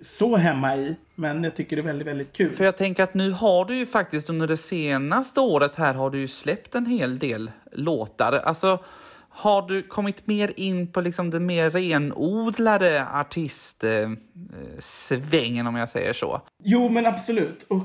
[0.01, 0.97] så hemma i.
[1.15, 2.53] Men jag tycker det är väldigt, väldigt kul.
[2.53, 6.11] För jag tänker att nu har du ju faktiskt under det senaste året här har
[6.11, 8.33] du ju släppt en hel del låtar.
[8.33, 8.85] Alltså,
[9.29, 16.41] har du kommit mer in på liksom den mer renodlade artistsvängen om jag säger så?
[16.63, 17.67] Jo, men absolut.
[17.69, 17.83] Och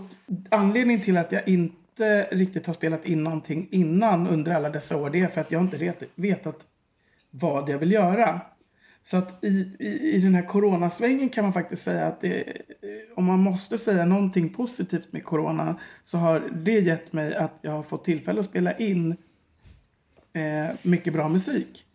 [0.49, 5.09] anledningen till att jag inte riktigt har spelat in någonting innan under alla dessa år,
[5.09, 6.55] det är för att jag inte vetat
[7.31, 8.41] vad jag vill göra.
[9.07, 12.61] Så att i, i, i den här coronasvängen kan man faktiskt säga att det,
[13.15, 17.71] om man måste säga någonting positivt med corona så har det gett mig att jag
[17.71, 19.15] har fått tillfälle att spela in
[20.33, 21.85] eh, mycket bra musik.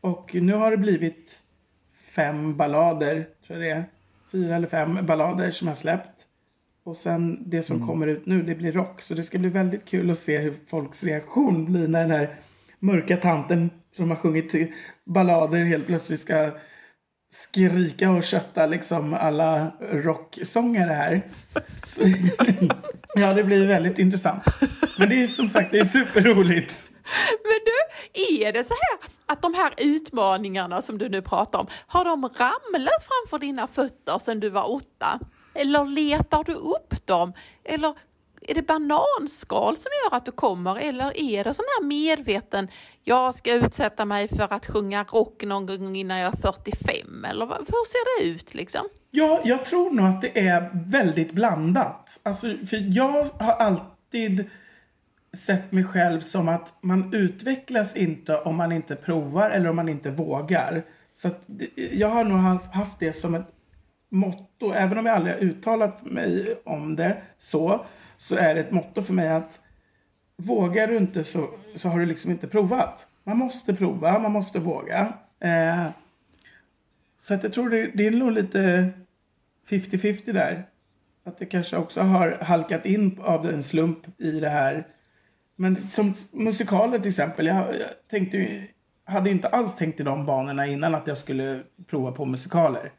[0.00, 1.42] Och nu har det blivit
[1.92, 3.84] fem ballader, tror jag det är.
[4.32, 6.26] Fyra eller fem ballader som jag släppt.
[6.84, 7.88] Och sen det som mm.
[7.88, 9.02] kommer ut nu, det blir rock.
[9.02, 12.36] Så det ska bli väldigt kul att se hur folks reaktion blir när den här
[12.80, 14.54] mörka tanten som har sjungit
[15.06, 16.50] ballader helt plötsligt ska
[17.32, 21.22] skrika och kötta liksom alla rocksångare här.
[21.86, 22.02] Så,
[23.14, 24.44] ja, det blir väldigt intressant.
[24.98, 26.90] Men det är som sagt, det är superroligt.
[27.42, 31.66] Men du, är det så här att de här utmaningarna som du nu pratar om,
[31.86, 35.20] har de ramlat framför dina fötter sedan du var åtta?
[35.54, 37.32] Eller letar du upp dem?
[37.64, 37.94] Eller
[38.40, 42.68] är det bananskal som gör att du kommer eller är det sån här medveten,
[43.04, 47.46] jag ska utsätta mig för att sjunga rock någon gång innan jag är 45 eller
[47.46, 48.88] hur ser det ut liksom?
[49.10, 52.20] Ja, jag tror nog att det är väldigt blandat.
[52.22, 54.50] Alltså, för jag har alltid
[55.32, 59.88] sett mig själv som att man utvecklas inte om man inte provar eller om man
[59.88, 60.82] inte vågar.
[61.14, 61.40] Så att
[61.92, 62.38] jag har nog
[62.72, 63.46] haft det som ett
[64.10, 67.86] motto, även om jag aldrig har uttalat mig om det så,
[68.20, 69.60] så är det ett motto för mig att
[70.36, 73.06] vågar du inte så, så har du liksom inte provat.
[73.24, 75.12] Man måste prova, man måste våga.
[75.40, 75.86] Eh,
[77.18, 78.90] Så att jag tror det, det är nog lite
[79.68, 80.66] 50-50 där.
[81.24, 84.86] Att det kanske också har halkat in av en slump i det här.
[85.56, 87.46] Men som musikaler till exempel.
[87.46, 88.68] Jag, jag tänkte ju,
[89.04, 92.92] hade inte alls tänkt i de banorna innan att jag skulle prova på musikaler.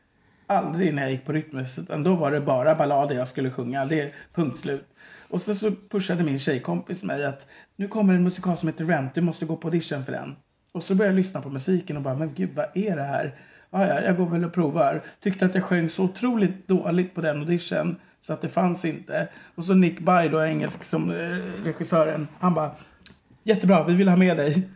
[0.51, 1.79] Aldrig när jag gick på Rytmus.
[1.79, 3.85] Utan då var det bara ballader jag skulle sjunga.
[3.85, 4.85] Det är punkt slut.
[5.29, 9.13] Och sen så pushade min tjejkompis mig att nu kommer en musikal som heter Rent.
[9.13, 10.35] Du måste gå på audition för den.
[10.71, 13.35] Och så började jag lyssna på musiken och bara, men gud vad är det här?
[13.69, 15.03] Ah, ja, jag går väl och provar.
[15.19, 19.27] Tyckte att jag sjöng så otroligt dåligt på den audition så att det fanns inte.
[19.55, 22.71] Och så Nick By, då engelsk som eh, regissören, han bara
[23.43, 24.69] jättebra, vi vill ha med dig.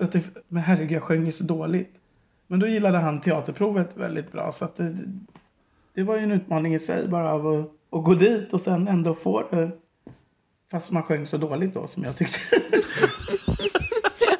[0.00, 1.99] Jag tyckte, men herregud, jag sjöng ju så dåligt.
[2.50, 4.96] Men då gillade han teaterprovet väldigt bra så det,
[5.94, 8.88] det var ju en utmaning i sig bara av att, att gå dit och sen
[8.88, 9.70] ändå få det.
[10.70, 12.38] Fast man sjöng så dåligt då som jag tyckte.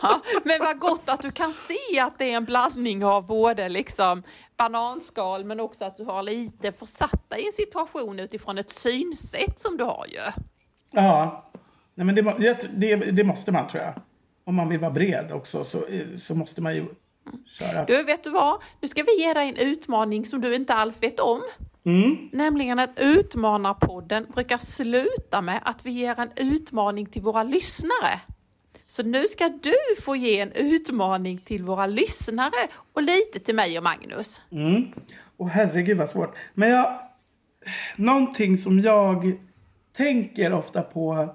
[0.02, 3.68] Ja, men vad gott att du kan se att det är en blandning av både
[3.68, 4.22] liksom
[4.56, 9.60] bananskal men också att du har lite försatt dig i en situation utifrån ett synsätt
[9.60, 10.42] som du har ju.
[10.90, 11.50] Ja,
[11.94, 13.94] Nej, men det, det, det måste man tror jag.
[14.44, 15.78] Om man vill vara bred också så,
[16.16, 16.86] så måste man ju
[17.58, 17.84] köra.
[17.84, 18.62] Du, vet du vad?
[18.80, 21.42] Nu ska vi ge dig en utmaning som du inte alls vet om.
[21.86, 22.28] Mm.
[22.32, 28.20] Nämligen att Utmanarpodden brukar sluta med att vi ger en utmaning till våra lyssnare.
[28.86, 33.78] Så nu ska du få ge en utmaning till våra lyssnare och lite till mig
[33.78, 34.42] och Magnus.
[34.52, 34.92] Mm.
[35.36, 36.36] Och herregud vad svårt.
[36.54, 37.00] Men jag...
[37.96, 39.32] Någonting som jag
[39.92, 41.34] tänker ofta på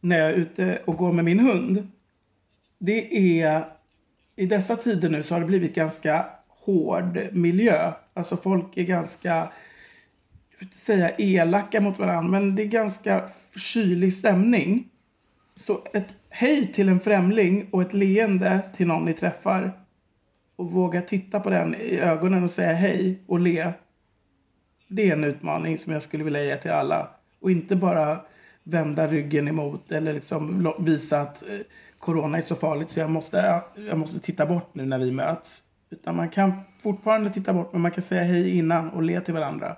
[0.00, 1.88] när jag är ute och går med min hund.
[2.78, 3.77] Det är...
[4.38, 7.92] I dessa tider nu så har det blivit ganska hård miljö.
[8.14, 13.28] Alltså folk är ganska, jag vill inte säga elaka mot varandra, men det är ganska
[13.56, 14.88] kylig stämning.
[15.54, 19.72] Så ett hej till en främling och ett leende till någon ni träffar
[20.56, 23.72] och våga titta på den i ögonen och säga hej och le.
[24.88, 27.10] Det är en utmaning som jag skulle vilja ge till alla.
[27.40, 28.20] Och inte bara
[28.62, 31.58] vända ryggen emot eller liksom visa att eh,
[31.98, 35.62] corona är så farligt så jag måste, jag måste titta bort nu när vi möts.
[35.90, 39.34] Utan man kan fortfarande titta bort men man kan säga hej innan och le till
[39.34, 39.76] varandra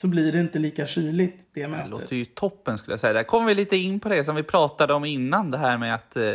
[0.00, 1.84] så blir det inte lika kyligt det mötet.
[1.84, 3.12] Det låter ju toppen skulle jag säga.
[3.12, 5.94] Där kommer vi lite in på det som vi pratade om innan, det här med
[5.94, 6.32] att eh,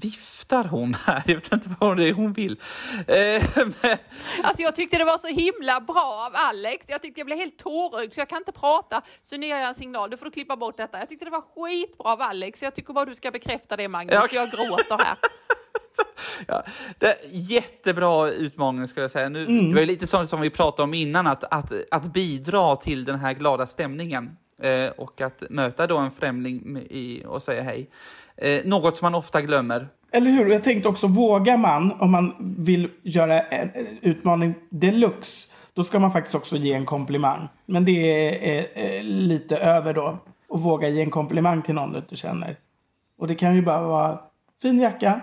[0.00, 1.22] viftar hon här?
[1.26, 2.60] Jag vet inte vad det är hon vill.
[3.06, 3.98] Eh, men...
[4.42, 6.86] Alltså jag tyckte det var så himla bra av Alex.
[6.88, 9.02] Jag tyckte jag blev helt tårögd så jag kan inte prata.
[9.22, 10.98] Så nu gör jag en signal, du får du klippa bort detta.
[10.98, 12.62] Jag tyckte det var skitbra av Alex.
[12.62, 14.28] Jag tycker bara du ska bekräfta det Magnus, ja.
[14.32, 15.16] jag gråter här.
[16.46, 16.64] ja,
[16.98, 19.28] det är jättebra utmaning skulle jag säga.
[19.28, 19.68] Nu, mm.
[19.68, 23.18] Det var lite sånt som vi pratade om innan, att, att, att bidra till den
[23.18, 27.90] här glada stämningen eh, och att möta då en främling i, och säga hej.
[28.36, 29.88] Eh, något som man ofta glömmer.
[30.12, 30.46] Eller hur?
[30.46, 33.70] Jag tänkte också, vågar man, om man vill göra en
[34.00, 37.48] utmaning deluxe, då ska man faktiskt också ge en komplimang.
[37.66, 40.18] Men det är, är, är lite över då.
[40.54, 42.56] Att våga ge en komplimang till någon du inte känner.
[43.18, 44.18] Och det kan ju bara vara
[44.62, 45.20] fin jacka,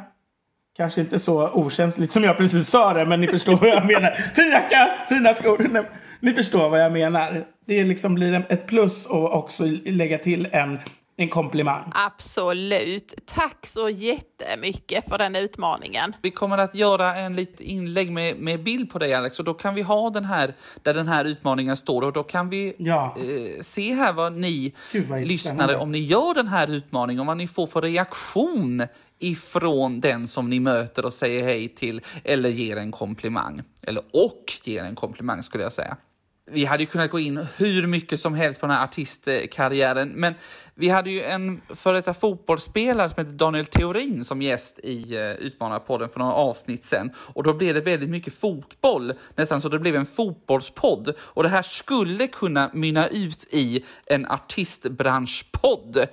[0.78, 4.12] Kanske inte så okänsligt som jag precis sa det, men ni förstår vad jag menar.
[4.36, 5.86] Fin jacka, fina skor.
[6.20, 7.46] Ni förstår vad jag menar.
[7.66, 10.80] Det liksom blir ett plus att också lägga till en,
[11.24, 11.92] en komplimang.
[11.96, 13.14] Absolut.
[13.26, 16.16] Tack så jättemycket för den utmaningen.
[16.22, 19.54] Vi kommer att göra en litet inlägg med, med bild på dig Alex och då
[19.54, 23.16] kan vi ha den här där den här utmaningen står och då kan vi ja.
[23.18, 24.74] eh, se här vad ni
[25.10, 28.84] vad lyssnare, om ni gör den här utmaningen, och vad ni får för reaktion
[29.20, 33.62] ifrån den som ni möter och säger hej till eller ger en komplimang.
[33.82, 35.98] Eller och ger en komplimang skulle jag säga.
[36.46, 40.34] Vi hade ju kunnat gå in hur mycket som helst på den här artistkarriären, men
[40.76, 45.32] vi hade ju en före detta fotbollsspelare som heter Daniel Theorin som gäst i eh,
[45.32, 47.12] Utmanarpodden för några avsnitt sen.
[47.16, 51.14] Och då blev det väldigt mycket fotboll, nästan så det blev en fotbollspodd.
[51.20, 56.08] Och det här skulle kunna mynna ut i en artistbranschpodd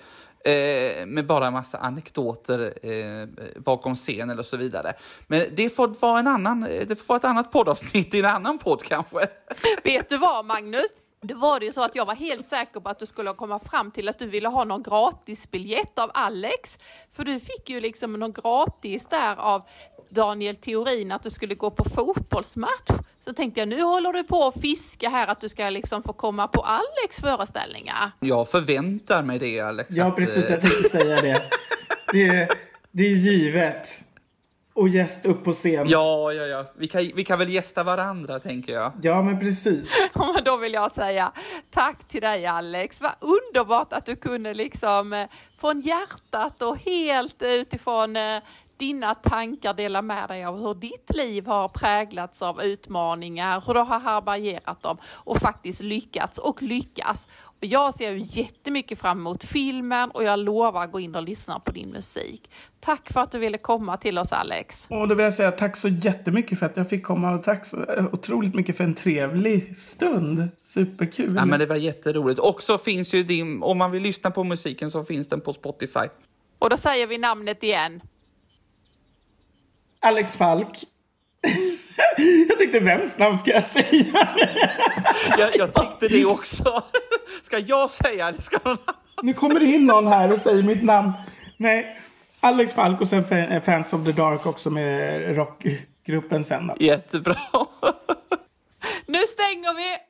[0.45, 3.27] eh, med bara en massa anekdoter eh,
[3.63, 4.93] bakom scenen och så vidare.
[5.27, 8.25] Men det får vara en annan, eh, det får vara ett annat poddavsnitt i en
[8.25, 9.19] annan podd kanske.
[9.85, 10.95] Vet du vad Magnus?
[11.23, 13.59] Det var det ju så att jag var helt säker på att du skulle komma
[13.59, 16.79] fram till att du ville ha någon gratisbiljett av Alex.
[17.13, 19.63] För du fick ju liksom någon gratis där av
[20.11, 22.91] Daniel Theorin att du skulle gå på fotbollsmatch.
[23.21, 26.13] Så tänkte jag, nu håller du på att fiska här att du ska liksom få
[26.13, 28.11] komma på Alex föreställningar.
[28.21, 29.89] Jag förväntar mig det Alex.
[29.91, 30.51] Ja, precis.
[30.51, 31.43] Jag tänkte säga det.
[32.13, 32.49] Det är,
[32.91, 33.89] det är givet.
[34.73, 35.89] Och gäst upp på scen.
[35.89, 36.65] Ja, ja, ja.
[36.77, 38.93] Vi kan, vi kan väl gästa varandra, tänker jag.
[39.03, 40.13] Ja, men precis.
[40.45, 41.33] Då vill jag säga
[41.71, 43.01] tack till dig, Alex.
[43.01, 45.29] Vad underbart att du kunde liksom eh,
[45.61, 48.43] från hjärtat och helt utifrån eh,
[48.81, 53.81] dina tankar, dela med dig av hur ditt liv har präglats av utmaningar, hur du
[53.81, 57.29] har härbärgerat dem och faktiskt lyckats och lyckas.
[57.61, 61.61] Jag ser ju jättemycket fram emot filmen och jag lovar att gå in och lyssna
[61.61, 62.51] på din musik.
[62.81, 64.87] Tack för att du ville komma till oss Alex.
[64.91, 67.65] Och då vill jag säga tack så jättemycket för att jag fick komma och tack
[67.65, 67.77] så
[68.13, 70.49] otroligt mycket för en trevlig stund.
[70.63, 71.35] Superkul.
[71.37, 72.41] Ja, men det var jätteroligt.
[72.41, 75.53] Och så finns ju din, om man vill lyssna på musiken så finns den på
[75.53, 76.09] Spotify.
[76.59, 78.01] Och då säger vi namnet igen.
[80.03, 80.85] Alex Falk.
[82.49, 84.29] jag tänkte, vems namn ska jag säga?
[85.39, 86.83] jag, jag tänkte det också.
[87.43, 88.95] Ska jag säga eller ska någon annan?
[89.23, 91.13] Nu kommer det in någon här och säger mitt namn.
[91.57, 91.97] Nej,
[92.41, 93.25] Alex Falk och sen
[93.61, 96.71] Fans of the Dark också med rockgruppen sen.
[96.81, 97.37] Jättebra.
[99.07, 100.10] nu stänger vi!